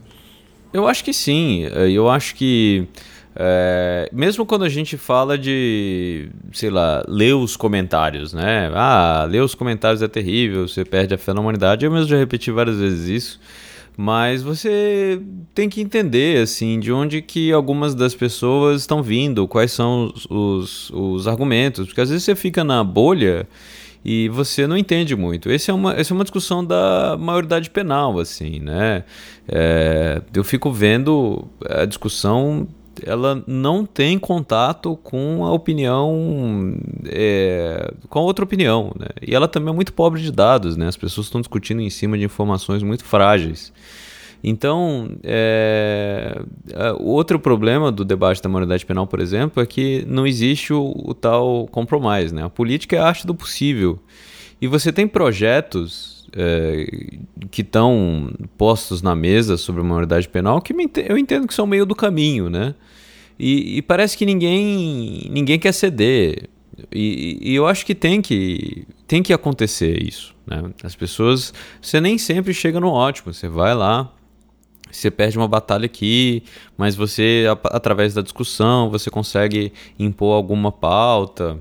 Eu 0.73 0.89
acho 0.89 1.05
que 1.05 1.13
sim. 1.13 1.65
Eu 1.65 2.09
acho 2.09 2.35
que 2.35 2.89
é, 3.43 4.11
mesmo 4.13 4.45
quando 4.45 4.65
a 4.65 4.69
gente 4.69 4.99
fala 4.99 5.39
de, 5.39 6.29
sei 6.53 6.69
lá, 6.69 7.03
ler 7.09 7.35
os 7.35 7.57
comentários, 7.57 8.35
né? 8.35 8.71
Ah, 8.75 9.27
ler 9.31 9.43
os 9.43 9.55
comentários 9.55 10.03
é 10.03 10.09
terrível, 10.09 10.69
você 10.69 10.85
perde 10.85 11.15
a 11.15 11.19
fé 11.19 11.33
na 11.33 11.41
humanidade. 11.41 11.87
Eu 11.87 11.91
mesmo 11.91 12.07
já 12.07 12.19
repeti 12.19 12.51
várias 12.51 12.77
vezes 12.77 13.09
isso. 13.09 13.41
mas 13.97 14.43
você 14.43 15.21
tem 15.55 15.71
que 15.71 15.81
entender 15.81 16.43
assim 16.43 16.79
de 16.79 16.93
onde 16.93 17.23
que 17.23 17.51
algumas 17.51 17.95
das 17.95 18.15
pessoas 18.15 18.83
estão 18.83 19.03
vindo, 19.03 19.49
quais 19.49 19.73
são 19.73 20.13
os, 20.15 20.27
os, 20.31 20.91
os 20.91 21.29
argumentos, 21.29 21.87
porque 21.87 22.01
às 22.03 22.11
vezes 22.11 22.25
você 22.25 22.35
fica 22.35 22.63
na 22.63 22.85
bolha 22.85 23.49
e 24.05 24.29
você 24.29 24.67
não 24.67 24.77
entende 24.77 25.17
muito. 25.17 25.51
Esse 25.51 25.71
é 25.71 25.75
uma, 25.75 25.95
essa 25.95 26.13
é 26.13 26.15
uma 26.15 26.25
discussão 26.25 26.65
da 26.65 27.17
maioridade 27.19 27.71
penal, 27.71 28.19
assim, 28.19 28.61
né? 28.61 29.05
É, 29.49 30.21
eu 30.35 30.45
fico 30.45 30.71
vendo 30.71 31.49
a 31.69 31.85
discussão 31.85 32.69
ela 33.05 33.43
não 33.47 33.85
tem 33.85 34.19
contato 34.19 34.97
com 34.97 35.45
a 35.45 35.53
opinião, 35.53 36.77
é, 37.07 37.93
com 38.09 38.19
a 38.19 38.23
outra 38.23 38.45
opinião, 38.45 38.93
né? 38.99 39.09
E 39.23 39.35
ela 39.35 39.49
também 39.49 39.73
é 39.73 39.75
muito 39.75 39.93
pobre 39.93 40.21
de 40.21 40.33
dados, 40.33 40.77
né? 40.77 40.89
As 40.89 40.97
pessoas 40.97 41.27
estão 41.27 41.41
discutindo 41.41 41.81
em 41.81 41.91
cima 41.91 42.17
de 42.19 42.25
informações 42.25 42.83
muito 42.83 43.05
frágeis. 43.05 43.73
Então, 44.43 45.11
é, 45.23 46.41
é, 46.71 46.93
outro 46.99 47.39
problema 47.39 47.93
do 47.93 48.05
debate 48.05 48.43
da 48.43 48.49
maioridade 48.49 48.87
penal, 48.87 49.07
por 49.07 49.21
exemplo, 49.21 49.63
é 49.63 49.67
que 49.67 50.05
não 50.09 50.27
existe 50.27 50.73
o, 50.73 50.95
o 50.97 51.15
tal 51.15 51.69
compromise, 51.71 52.35
né? 52.35 52.45
A 52.45 52.51
política 52.51 52.97
é 52.97 52.99
a 52.99 53.07
arte 53.07 53.27
do 53.27 53.35
possível. 53.35 53.99
E 54.61 54.67
você 54.67 54.93
tem 54.93 55.07
projetos 55.07 56.21
é, 56.37 56.87
que 57.51 57.63
estão 57.63 58.33
postos 58.57 59.03
na 59.03 59.15
mesa 59.15 59.57
sobre 59.57 59.81
a 59.81 59.85
maioridade 59.85 60.29
penal 60.29 60.61
que 60.61 60.73
eu 60.73 61.19
entendo 61.19 61.47
que 61.47 61.55
são 61.55 61.67
meio 61.67 61.85
do 61.85 61.95
caminho, 61.95 62.49
né? 62.49 62.75
E, 63.43 63.79
e 63.79 63.83
parece 63.83 64.19
que 64.19 64.27
ninguém, 64.27 65.27
ninguém 65.31 65.59
quer 65.59 65.73
ceder. 65.73 66.51
E, 66.93 67.39
e, 67.41 67.55
eu 67.55 67.67
acho 67.67 67.87
que 67.87 67.95
tem 67.95 68.21
que 68.21 68.87
tem 69.07 69.23
que 69.23 69.33
acontecer 69.33 70.03
isso. 70.03 70.35
Né? 70.47 70.63
As 70.85 70.95
pessoas. 70.95 71.55
Você 71.81 72.03
nem 72.03 72.19
sempre 72.19 72.53
chega 72.53 72.79
no 72.79 72.89
ótimo. 72.89 73.33
Você 73.33 73.49
vai 73.49 73.75
lá, 73.75 74.13
você 74.93 75.11
perde 75.11 75.39
uma 75.39 75.49
batalha 75.49 75.87
aqui, 75.87 76.43
mas 76.77 76.95
você, 76.95 77.47
através 77.65 78.13
da 78.13 78.21
discussão, 78.21 78.91
você 78.91 79.09
consegue 79.09 79.73
impor 79.99 80.35
alguma 80.35 80.71
pauta. 80.71 81.59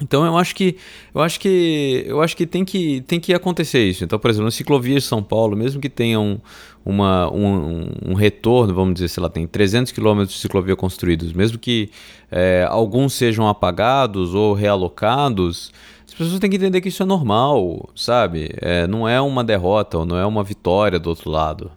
Então 0.00 0.24
eu 0.24 0.36
acho 0.36 0.54
que 0.54 0.76
eu 1.14 1.20
acho 1.20 1.40
que 1.40 2.04
eu 2.06 2.22
acho 2.22 2.36
que 2.36 2.46
tem 2.46 2.64
que 2.64 3.00
tem 3.02 3.18
que 3.18 3.34
acontecer 3.34 3.84
isso. 3.84 4.04
Então, 4.04 4.18
por 4.18 4.30
exemplo, 4.30 4.44
na 4.44 4.50
ciclovia 4.50 4.94
de 4.94 5.00
São 5.00 5.22
Paulo, 5.22 5.56
mesmo 5.56 5.80
que 5.80 5.88
tenha 5.88 6.20
um, 6.20 6.38
uma, 6.84 7.30
um, 7.32 7.90
um 8.06 8.14
retorno, 8.14 8.72
vamos 8.74 8.94
dizer, 8.94 9.08
sei 9.08 9.22
lá, 9.22 9.28
tem 9.28 9.46
300 9.46 9.92
quilômetros 9.92 10.34
de 10.34 10.40
ciclovia 10.40 10.76
construídos, 10.76 11.32
mesmo 11.32 11.58
que 11.58 11.90
é, 12.30 12.66
alguns 12.70 13.12
sejam 13.12 13.48
apagados 13.48 14.34
ou 14.34 14.54
realocados, 14.54 15.72
as 16.06 16.14
pessoas 16.14 16.38
têm 16.38 16.48
que 16.48 16.56
entender 16.56 16.80
que 16.80 16.88
isso 16.88 17.02
é 17.02 17.06
normal, 17.06 17.90
sabe? 17.94 18.50
É, 18.60 18.86
não 18.86 19.08
é 19.08 19.20
uma 19.20 19.44
derrota 19.44 19.98
ou 19.98 20.06
não 20.06 20.16
é 20.16 20.24
uma 20.24 20.42
vitória 20.42 20.98
do 20.98 21.10
outro 21.10 21.28
lado. 21.28 21.70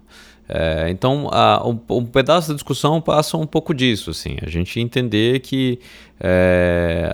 É, 0.47 0.89
então, 0.89 1.29
a, 1.31 1.65
um, 1.65 1.79
um, 1.89 2.05
pedaço 2.05 2.49
da 2.49 2.53
discussão 2.53 2.99
passa 2.99 3.37
um 3.37 3.45
pouco 3.45 3.73
disso, 3.73 4.09
assim, 4.09 4.35
a 4.41 4.49
gente 4.49 4.81
entender 4.81 5.39
que 5.39 5.79
é, 6.23 7.11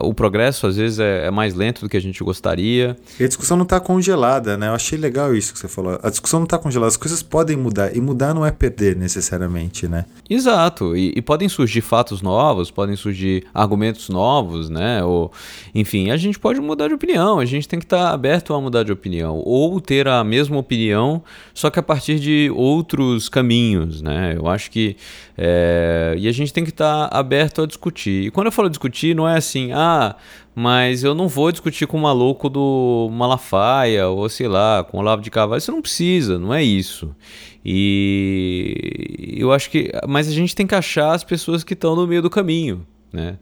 o 0.00 0.14
progresso 0.14 0.68
às 0.68 0.76
vezes 0.76 1.00
é, 1.00 1.26
é, 1.26 1.30
mais 1.30 1.54
lento 1.54 1.80
do 1.80 1.88
que 1.88 1.96
a 1.96 2.00
gente 2.00 2.22
gostaria. 2.22 2.96
E 3.18 3.24
a 3.24 3.26
discussão 3.26 3.56
não 3.56 3.64
está 3.64 3.80
congelada, 3.80 4.56
né? 4.56 4.68
Eu 4.68 4.74
achei 4.74 4.96
legal 4.96 5.34
isso 5.34 5.52
que 5.52 5.58
você 5.58 5.66
falou. 5.66 5.98
A 6.00 6.08
discussão 6.08 6.38
não 6.38 6.44
está 6.44 6.56
congelada, 6.56 6.86
as 6.86 6.96
coisas 6.96 7.20
podem 7.20 7.56
mudar. 7.56 7.96
E 7.96 8.00
mudar 8.00 8.32
não 8.32 8.46
é 8.46 8.52
perder 8.52 8.94
necessariamente, 8.94 9.88
né? 9.88 10.04
Exato. 10.30 10.96
E, 10.96 11.12
e, 11.16 11.20
podem 11.20 11.48
surgir 11.48 11.80
fatos 11.80 12.22
novos, 12.22 12.70
podem 12.70 12.94
surgir 12.94 13.44
argumentos 13.52 14.08
novos, 14.08 14.70
né? 14.70 15.02
Ou, 15.02 15.32
enfim, 15.74 16.10
a 16.10 16.16
gente 16.16 16.38
pode 16.38 16.60
mudar 16.60 16.86
de 16.86 16.94
opinião. 16.94 17.40
A 17.40 17.44
gente 17.44 17.66
tem 17.66 17.80
que 17.80 17.86
estar 17.86 18.08
tá 18.08 18.14
aberto 18.14 18.54
a 18.54 18.60
mudar 18.60 18.84
de 18.84 18.92
opinião. 18.92 19.42
Ou 19.44 19.80
ter 19.80 20.06
a 20.06 20.22
mesma 20.22 20.58
opinião, 20.58 21.22
só 21.52 21.70
que 21.70 21.78
a 21.80 21.82
partir 21.82 22.20
de 22.20 22.52
outros 22.54 23.28
caminhos, 23.28 24.00
né? 24.00 24.34
Eu 24.36 24.46
acho 24.46 24.70
que. 24.70 24.96
É, 25.36 26.16
e 26.18 26.28
a 26.28 26.32
gente 26.32 26.52
tem 26.52 26.64
que 26.64 26.70
estar 26.70 27.08
tá 27.08 27.18
aberto 27.18 27.62
a 27.62 27.66
discutir. 27.66 28.27
E 28.28 28.30
quando 28.30 28.48
eu 28.48 28.52
falo 28.52 28.68
discutir, 28.68 29.16
não 29.16 29.26
é 29.26 29.38
assim, 29.38 29.72
ah, 29.72 30.14
mas 30.54 31.02
eu 31.02 31.14
não 31.14 31.26
vou 31.28 31.50
discutir 31.50 31.86
com 31.86 31.96
o 31.96 32.02
maluco 32.02 32.50
do 32.50 33.08
Malafaia, 33.10 34.06
ou 34.08 34.28
sei 34.28 34.46
lá, 34.46 34.84
com 34.84 34.98
o 34.98 35.00
Olavo 35.00 35.22
de 35.22 35.30
Carvalho. 35.30 35.62
Você 35.62 35.70
não 35.70 35.80
precisa, 35.80 36.38
não 36.38 36.52
é 36.52 36.62
isso. 36.62 37.16
E 37.64 39.34
eu 39.38 39.50
acho 39.50 39.70
que. 39.70 39.90
Mas 40.06 40.28
a 40.28 40.32
gente 40.32 40.54
tem 40.54 40.66
que 40.66 40.74
achar 40.74 41.14
as 41.14 41.24
pessoas 41.24 41.64
que 41.64 41.72
estão 41.72 41.96
no 41.96 42.06
meio 42.06 42.20
do 42.20 42.28
caminho, 42.28 42.86
né? 43.12 43.38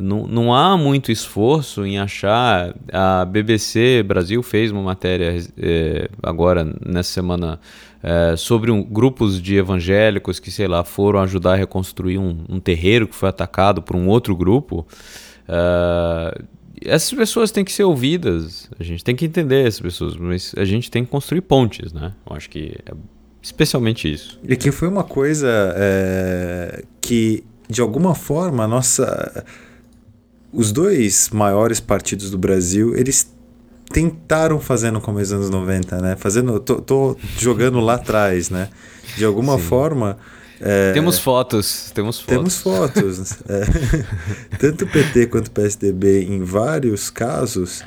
Não, 0.00 0.26
não 0.26 0.54
há 0.54 0.76
muito 0.76 1.10
esforço 1.10 1.84
em 1.84 1.98
achar. 1.98 2.74
A 2.92 3.24
BBC 3.24 4.02
Brasil 4.02 4.42
fez 4.42 4.70
uma 4.70 4.82
matéria 4.82 5.34
é, 5.58 6.08
agora, 6.22 6.64
nessa 6.84 7.10
semana, 7.12 7.58
é, 8.02 8.36
sobre 8.36 8.70
um, 8.70 8.82
grupos 8.82 9.40
de 9.40 9.56
evangélicos 9.56 10.38
que, 10.38 10.50
sei 10.50 10.68
lá, 10.68 10.84
foram 10.84 11.20
ajudar 11.20 11.54
a 11.54 11.56
reconstruir 11.56 12.18
um, 12.18 12.44
um 12.48 12.60
terreiro 12.60 13.08
que 13.08 13.14
foi 13.14 13.28
atacado 13.28 13.82
por 13.82 13.96
um 13.96 14.08
outro 14.08 14.36
grupo. 14.36 14.86
É, 15.48 16.42
essas 16.84 17.12
pessoas 17.12 17.50
têm 17.50 17.64
que 17.64 17.72
ser 17.72 17.82
ouvidas, 17.82 18.70
a 18.78 18.84
gente 18.84 19.02
tem 19.02 19.16
que 19.16 19.24
entender 19.24 19.66
essas 19.66 19.80
pessoas, 19.80 20.16
mas 20.16 20.54
a 20.56 20.64
gente 20.64 20.90
tem 20.90 21.04
que 21.04 21.10
construir 21.10 21.40
pontes, 21.40 21.92
né? 21.92 22.12
Eu 22.28 22.36
acho 22.36 22.48
que 22.48 22.76
é 22.86 22.92
especialmente 23.42 24.12
isso. 24.12 24.38
E 24.46 24.54
que 24.54 24.70
foi 24.70 24.86
uma 24.86 25.02
coisa 25.02 25.74
que, 27.00 27.42
de 27.68 27.80
alguma 27.80 28.14
forma, 28.14 28.66
nossa 28.66 29.44
os 30.52 30.72
dois 30.72 31.28
maiores 31.30 31.78
partidos 31.78 32.30
do 32.30 32.38
Brasil, 32.38 32.96
eles 32.96 33.30
tentaram 33.90 34.60
fazer 34.60 34.90
no 34.90 35.00
começo 35.00 35.32
dos 35.34 35.40
anos 35.40 35.50
90, 35.50 36.00
né? 36.00 36.16
Fazendo, 36.16 36.58
tô, 36.60 36.80
tô 36.80 37.16
jogando 37.38 37.80
lá 37.80 37.94
atrás, 37.94 38.50
né? 38.50 38.68
De 39.16 39.24
alguma 39.24 39.56
Sim. 39.56 39.64
forma. 39.64 40.18
É, 40.60 40.92
temos 40.92 41.18
fotos, 41.18 41.90
temos 41.94 42.20
fotos. 42.20 42.34
Temos 42.34 42.58
fotos. 42.58 43.32
é, 43.48 44.56
tanto 44.58 44.84
o 44.84 44.88
PT 44.88 45.26
quanto 45.26 45.48
o 45.48 45.50
PSDB, 45.50 46.24
em 46.24 46.42
vários 46.42 47.10
casos, 47.10 47.82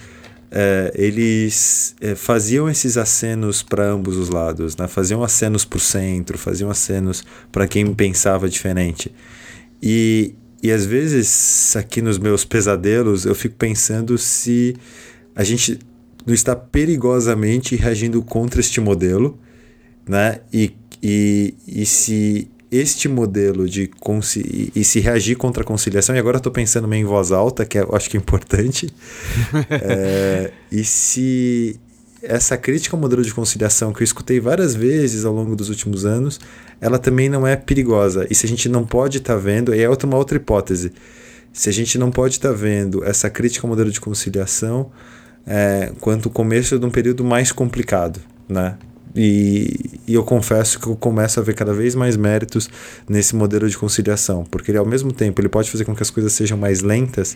é, 0.49 0.91
eles 0.95 1.95
é, 1.99 2.15
faziam 2.15 2.69
esses 2.69 2.97
acenos 2.97 3.61
para 3.61 3.85
ambos 3.85 4.17
os 4.17 4.29
lados, 4.29 4.77
né? 4.77 4.87
faziam 4.87 5.23
acenos 5.23 5.65
para 5.65 5.77
o 5.77 5.79
centro, 5.79 6.37
faziam 6.37 6.69
acenos 6.69 7.23
para 7.51 7.67
quem 7.67 7.93
pensava 7.93 8.49
diferente. 8.49 9.13
E, 9.81 10.35
e 10.61 10.71
às 10.71 10.85
vezes, 10.85 11.75
aqui 11.75 12.01
nos 12.01 12.17
meus 12.17 12.45
pesadelos, 12.45 13.25
eu 13.25 13.33
fico 13.33 13.55
pensando 13.55 14.17
se 14.17 14.75
a 15.35 15.43
gente 15.43 15.79
não 16.25 16.33
está 16.33 16.55
perigosamente 16.55 17.75
reagindo 17.75 18.21
contra 18.21 18.59
este 18.59 18.79
modelo, 18.79 19.39
né? 20.07 20.39
E, 20.53 20.73
e, 21.01 21.55
e 21.67 21.85
se 21.85 22.47
este 22.71 23.09
modelo 23.09 23.67
de 23.67 23.91
e, 24.37 24.71
e 24.73 24.83
se 24.83 25.01
reagir 25.01 25.35
contra 25.35 25.61
a 25.61 25.65
conciliação, 25.65 26.15
e 26.15 26.19
agora 26.19 26.37
estou 26.37 26.51
pensando 26.51 26.87
meio 26.87 27.01
em 27.01 27.05
voz 27.05 27.31
alta, 27.31 27.65
que 27.65 27.77
eu 27.77 27.93
acho 27.93 28.09
que 28.09 28.15
é 28.15 28.19
importante, 28.19 28.87
é, 29.69 30.51
e 30.71 30.83
se 30.83 31.77
essa 32.21 32.55
crítica 32.57 32.95
ao 32.95 33.01
modelo 33.01 33.23
de 33.23 33.33
conciliação 33.33 33.91
que 33.91 34.01
eu 34.01 34.05
escutei 34.05 34.39
várias 34.39 34.75
vezes 34.75 35.25
ao 35.25 35.33
longo 35.33 35.55
dos 35.55 35.69
últimos 35.69 36.05
anos, 36.05 36.39
ela 36.79 36.99
também 36.99 37.29
não 37.29 37.45
é 37.47 37.55
perigosa. 37.55 38.27
E 38.29 38.35
se 38.35 38.45
a 38.45 38.49
gente 38.49 38.69
não 38.69 38.85
pode 38.85 39.17
estar 39.17 39.33
tá 39.33 39.39
vendo, 39.39 39.73
e 39.73 39.81
é 39.81 39.89
uma 39.89 40.17
outra 40.17 40.37
hipótese, 40.37 40.91
se 41.51 41.69
a 41.69 41.73
gente 41.73 41.97
não 41.97 42.11
pode 42.11 42.35
estar 42.35 42.49
tá 42.49 42.55
vendo 42.55 43.03
essa 43.03 43.29
crítica 43.29 43.65
ao 43.65 43.69
modelo 43.69 43.91
de 43.91 43.99
conciliação 43.99 44.91
é, 45.45 45.91
quanto 45.99 46.27
o 46.27 46.29
começo 46.29 46.77
de 46.77 46.85
um 46.85 46.91
período 46.91 47.23
mais 47.23 47.51
complicado, 47.51 48.19
né? 48.47 48.77
E, 49.13 49.99
e, 50.07 50.13
eu 50.13 50.23
confesso 50.23 50.79
que 50.79 50.87
eu 50.87 50.95
começo 50.95 51.37
a 51.37 51.43
ver 51.43 51.53
cada 51.53 51.73
vez 51.73 51.95
mais 51.95 52.15
méritos 52.15 52.69
nesse 53.09 53.35
modelo 53.35 53.67
de 53.67 53.77
conciliação, 53.77 54.45
porque 54.45 54.71
ele 54.71 54.77
ao 54.77 54.85
mesmo 54.85 55.11
tempo 55.11 55.41
ele 55.41 55.49
pode 55.49 55.69
fazer 55.69 55.83
com 55.83 55.93
que 55.93 56.01
as 56.01 56.09
coisas 56.09 56.31
sejam 56.31 56.57
mais 56.57 56.79
lentas, 56.81 57.35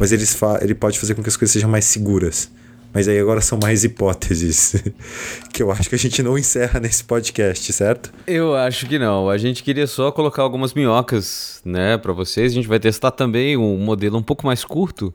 mas 0.00 0.10
ele, 0.10 0.24
ele 0.60 0.74
pode 0.74 0.98
fazer 0.98 1.14
com 1.14 1.22
que 1.22 1.28
as 1.28 1.36
coisas 1.36 1.52
sejam 1.52 1.70
mais 1.70 1.84
seguras. 1.84 2.50
Mas 2.92 3.08
aí 3.08 3.18
agora 3.18 3.40
são 3.40 3.58
mais 3.60 3.84
hipóteses 3.84 4.82
que 5.52 5.62
eu 5.62 5.70
acho 5.70 5.88
que 5.88 5.94
a 5.94 5.98
gente 5.98 6.22
não 6.22 6.36
encerra 6.36 6.78
nesse 6.78 7.02
podcast, 7.04 7.72
certo? 7.72 8.12
Eu 8.26 8.54
acho 8.54 8.86
que 8.86 8.98
não. 8.98 9.30
A 9.30 9.38
gente 9.38 9.62
queria 9.62 9.86
só 9.86 10.12
colocar 10.12 10.42
algumas 10.42 10.74
minhocas, 10.74 11.62
né, 11.64 11.96
para 11.96 12.12
vocês. 12.12 12.52
A 12.52 12.54
gente 12.54 12.68
vai 12.68 12.78
testar 12.78 13.10
também 13.10 13.56
um 13.56 13.78
modelo 13.78 14.18
um 14.18 14.22
pouco 14.22 14.44
mais 14.44 14.64
curto, 14.64 15.12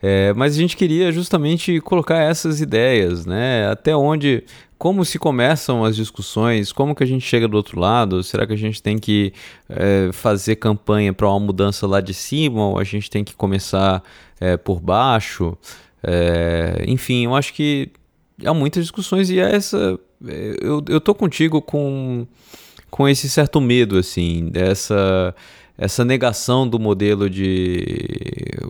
é, 0.00 0.32
mas 0.34 0.54
a 0.54 0.58
gente 0.58 0.76
queria 0.76 1.10
justamente 1.10 1.80
colocar 1.80 2.18
essas 2.18 2.60
ideias, 2.60 3.26
né? 3.26 3.68
Até 3.68 3.96
onde 3.96 4.44
como 4.78 5.04
se 5.04 5.18
começam 5.18 5.84
as 5.84 5.96
discussões, 5.96 6.70
como 6.70 6.94
que 6.94 7.02
a 7.02 7.06
gente 7.06 7.26
chega 7.26 7.48
do 7.48 7.56
outro 7.56 7.80
lado, 7.80 8.22
será 8.22 8.46
que 8.46 8.52
a 8.52 8.56
gente 8.56 8.80
tem 8.80 8.96
que 8.96 9.32
é, 9.68 10.10
fazer 10.12 10.54
campanha 10.54 11.12
para 11.12 11.28
uma 11.28 11.40
mudança 11.40 11.84
lá 11.84 12.00
de 12.00 12.14
cima 12.14 12.64
ou 12.64 12.78
a 12.78 12.84
gente 12.84 13.10
tem 13.10 13.24
que 13.24 13.34
começar 13.34 14.02
é, 14.40 14.56
por 14.56 14.78
baixo? 14.80 15.58
É, 16.02 16.84
enfim, 16.86 17.24
eu 17.24 17.34
acho 17.34 17.52
que 17.52 17.90
há 18.44 18.54
muitas 18.54 18.84
discussões 18.84 19.30
e 19.30 19.38
é 19.38 19.54
essa. 19.54 19.98
É, 20.26 20.56
eu, 20.60 20.82
eu 20.88 21.00
tô 21.00 21.14
contigo 21.14 21.60
com, 21.60 22.26
com 22.90 23.08
esse 23.08 23.28
certo 23.28 23.60
medo, 23.60 23.98
assim, 23.98 24.48
dessa. 24.48 25.34
essa 25.76 26.04
negação 26.04 26.68
do 26.68 26.78
modelo 26.78 27.30
de 27.30 27.84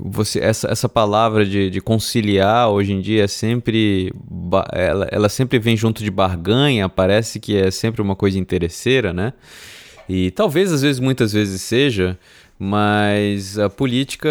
você 0.03 0.41
essa, 0.41 0.69
essa 0.71 0.89
palavra 0.89 1.45
de, 1.45 1.71
de 1.71 1.81
conciliar 1.81 2.69
hoje 2.69 2.93
em 2.93 3.01
dia 3.01 3.25
é 3.25 3.27
sempre 3.27 4.13
ela, 4.73 5.09
ela 5.11 5.29
sempre 5.31 5.59
vem 5.59 5.75
junto 5.75 6.05
de 6.05 6.11
barganha 6.11 6.87
parece 6.87 7.41
que 7.41 7.57
é 7.57 7.71
sempre 7.71 8.03
uma 8.03 8.15
coisa 8.15 8.39
interesseira 8.39 9.13
né 9.15 9.33
e 10.07 10.31
talvez 10.31 10.71
às 10.71 10.83
vezes 10.83 11.01
muitas 11.01 11.33
vezes 11.33 11.63
seja 11.63 12.19
mas 12.59 13.59
a 13.59 13.71
política 13.71 14.29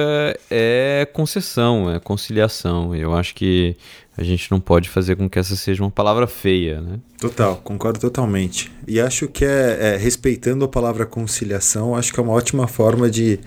é 0.49 1.07
concessão 1.13 1.89
é 1.89 1.99
conciliação 1.99 2.93
eu 2.95 3.13
acho 3.13 3.33
que 3.33 3.75
a 4.17 4.23
gente 4.23 4.49
não 4.49 4.59
pode 4.59 4.89
fazer 4.89 5.15
com 5.15 5.29
que 5.29 5.37
essa 5.37 5.55
seja 5.55 5.83
uma 5.83 5.91
palavra 5.91 6.25
feia, 6.25 6.81
né? 6.81 6.99
Total, 7.19 7.55
concordo 7.57 7.99
totalmente. 7.99 8.71
E 8.87 8.99
acho 8.99 9.27
que 9.27 9.45
é, 9.45 9.93
é 9.93 9.97
respeitando 9.97 10.65
a 10.65 10.67
palavra 10.67 11.05
conciliação, 11.05 11.95
acho 11.95 12.11
que 12.11 12.19
é 12.19 12.23
uma 12.23 12.33
ótima 12.33 12.67
forma 12.67 13.11
de 13.11 13.39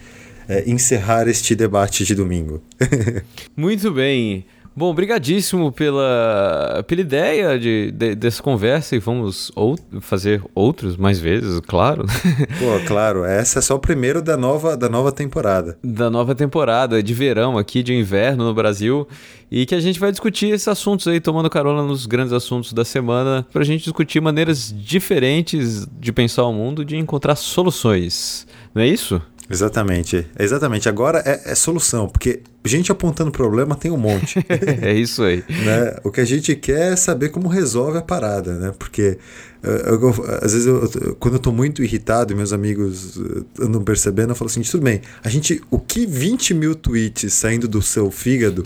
é, 0.48 0.70
encerrar 0.70 1.26
este 1.26 1.56
debate 1.56 2.04
de 2.04 2.14
domingo. 2.14 2.62
Muito 3.56 3.90
bem. 3.90 4.46
Bom, 4.74 4.88
obrigadíssimo 4.90 5.72
pela, 5.72 6.84
pela 6.86 7.00
ideia 7.00 7.58
de, 7.58 7.90
de, 7.90 8.14
dessa 8.14 8.42
conversa 8.42 8.94
e 8.94 8.98
vamos 8.98 9.50
ou, 9.56 9.76
fazer 10.00 10.42
outros 10.54 10.96
mais 10.96 11.18
vezes, 11.18 11.60
claro. 11.60 12.04
Pô, 12.58 12.86
claro, 12.86 13.24
essa 13.24 13.58
é 13.58 13.62
só 13.62 13.74
o 13.74 13.80
primeiro 13.80 14.22
da 14.22 14.36
nova, 14.36 14.76
da 14.76 14.88
nova 14.88 15.10
temporada. 15.10 15.76
Da 15.82 16.08
nova 16.08 16.34
temporada 16.34 17.02
de 17.02 17.12
verão 17.12 17.58
aqui, 17.58 17.82
de 17.82 17.92
inverno 17.92 18.44
no 18.44 18.54
Brasil 18.54 19.06
e 19.50 19.66
que 19.66 19.74
a 19.74 19.80
gente 19.80 19.98
vai 19.98 20.12
discutir 20.12 20.46
esses 20.46 20.68
assuntos 20.68 21.08
aí, 21.08 21.20
tomando 21.20 21.50
carona 21.50 21.82
nos 21.82 22.06
grandes 22.06 22.32
assuntos 22.32 22.72
da 22.72 22.84
semana, 22.84 23.44
para 23.52 23.62
a 23.62 23.64
gente 23.64 23.82
discutir 23.82 24.20
maneiras 24.20 24.72
diferentes 24.72 25.86
de 25.98 26.12
pensar 26.12 26.44
o 26.44 26.52
mundo, 26.52 26.84
de 26.84 26.96
encontrar 26.96 27.34
soluções. 27.34 28.46
Não 28.72 28.82
é 28.82 28.86
isso? 28.86 29.20
Exatamente, 29.50 30.24
exatamente. 30.38 30.88
Agora 30.88 31.20
é, 31.26 31.50
é, 31.50 31.54
solução, 31.56 32.08
porque 32.08 32.40
gente 32.64 32.92
apontando 32.92 33.32
problema 33.32 33.74
tem 33.74 33.90
um 33.90 33.96
monte. 33.96 34.38
é 34.80 34.94
isso 34.94 35.24
aí. 35.24 35.42
né? 35.48 35.96
O 36.04 36.10
que 36.12 36.20
a 36.20 36.24
gente 36.24 36.54
quer 36.54 36.92
é 36.92 36.96
saber 36.96 37.30
como 37.30 37.48
resolve 37.48 37.98
a 37.98 38.02
parada, 38.02 38.54
né? 38.56 38.72
Porque 38.78 39.18
uh, 39.64 39.66
eu, 39.66 40.08
às 40.40 40.52
vezes 40.52 40.66
eu, 40.66 41.16
quando 41.18 41.34
eu 41.34 41.40
tô 41.40 41.50
muito 41.50 41.82
irritado 41.82 42.32
e 42.32 42.36
meus 42.36 42.52
amigos 42.52 43.16
uh, 43.16 43.44
andam 43.60 43.82
percebendo, 43.82 44.30
eu 44.30 44.36
falo 44.36 44.48
assim, 44.48 44.62
tudo 44.62 44.84
bem, 44.84 45.00
a 45.24 45.28
gente, 45.28 45.60
o 45.68 45.80
que 45.80 46.06
20 46.06 46.54
mil 46.54 46.76
tweets 46.76 47.32
saindo 47.34 47.66
do 47.66 47.82
seu 47.82 48.08
fígado 48.08 48.64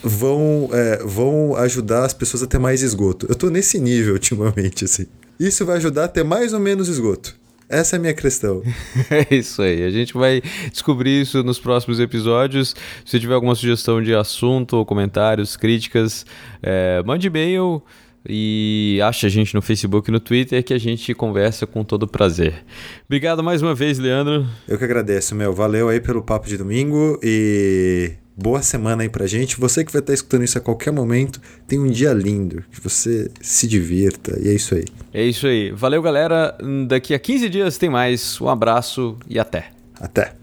vão, 0.00 0.70
é, 0.72 1.02
vão 1.04 1.56
ajudar 1.56 2.04
as 2.04 2.14
pessoas 2.14 2.44
a 2.44 2.46
ter 2.46 2.60
mais 2.60 2.82
esgoto? 2.82 3.26
Eu 3.28 3.34
tô 3.34 3.50
nesse 3.50 3.80
nível 3.80 4.12
ultimamente, 4.14 4.84
assim. 4.84 5.06
Isso 5.40 5.66
vai 5.66 5.78
ajudar 5.78 6.04
a 6.04 6.08
ter 6.08 6.22
mais 6.22 6.52
ou 6.52 6.60
menos 6.60 6.88
esgoto. 6.88 7.34
Essa 7.68 7.96
é 7.96 7.98
a 7.98 8.00
minha 8.00 8.14
questão. 8.14 8.62
é 9.10 9.34
isso 9.34 9.60
aí. 9.60 9.84
A 9.84 9.90
gente 9.90 10.14
vai 10.14 10.40
descobrir 10.72 11.20
isso 11.20 11.42
nos 11.42 11.58
próximos 11.58 12.00
episódios. 12.00 12.74
Se 13.04 13.20
tiver 13.20 13.34
alguma 13.34 13.54
sugestão 13.54 14.02
de 14.02 14.14
assunto, 14.14 14.76
ou 14.76 14.86
comentários, 14.86 15.56
críticas, 15.56 16.24
é, 16.62 17.02
mande 17.04 17.26
e-mail 17.26 17.82
e 18.26 19.00
acha 19.02 19.26
a 19.26 19.30
gente 19.30 19.54
no 19.54 19.62
Facebook 19.62 20.08
e 20.08 20.12
no 20.12 20.20
Twitter 20.20 20.62
que 20.64 20.72
a 20.72 20.78
gente 20.78 21.14
conversa 21.14 21.66
com 21.66 21.84
todo 21.84 22.08
prazer. 22.08 22.64
Obrigado 23.06 23.42
mais 23.42 23.60
uma 23.62 23.74
vez, 23.74 23.98
Leandro. 23.98 24.46
Eu 24.66 24.78
que 24.78 24.84
agradeço, 24.84 25.34
meu. 25.34 25.52
Valeu 25.52 25.88
aí 25.88 26.00
pelo 26.00 26.22
papo 26.22 26.48
de 26.48 26.56
domingo 26.56 27.18
e 27.22 28.12
boa 28.38 28.62
semana 28.62 29.02
aí 29.02 29.08
pra 29.08 29.26
gente. 29.26 29.58
Você 29.58 29.84
que 29.84 29.92
vai 29.92 30.00
estar 30.00 30.14
escutando 30.14 30.44
isso 30.44 30.56
a 30.56 30.60
qualquer 30.60 30.92
momento, 30.92 31.40
tem 31.66 31.78
um 31.78 31.88
dia 31.88 32.12
lindo, 32.12 32.62
que 32.70 32.80
você 32.80 33.28
se 33.40 33.66
divirta 33.66 34.38
e 34.40 34.48
é 34.48 34.52
isso 34.52 34.74
aí. 34.74 34.84
É 35.12 35.24
isso 35.24 35.46
aí. 35.46 35.72
Valeu, 35.72 36.00
galera. 36.00 36.56
Daqui 36.86 37.12
a 37.12 37.18
15 37.18 37.48
dias 37.48 37.76
tem 37.76 37.90
mais. 37.90 38.40
Um 38.40 38.48
abraço 38.48 39.16
e 39.28 39.38
até. 39.38 39.70
Até. 40.00 40.34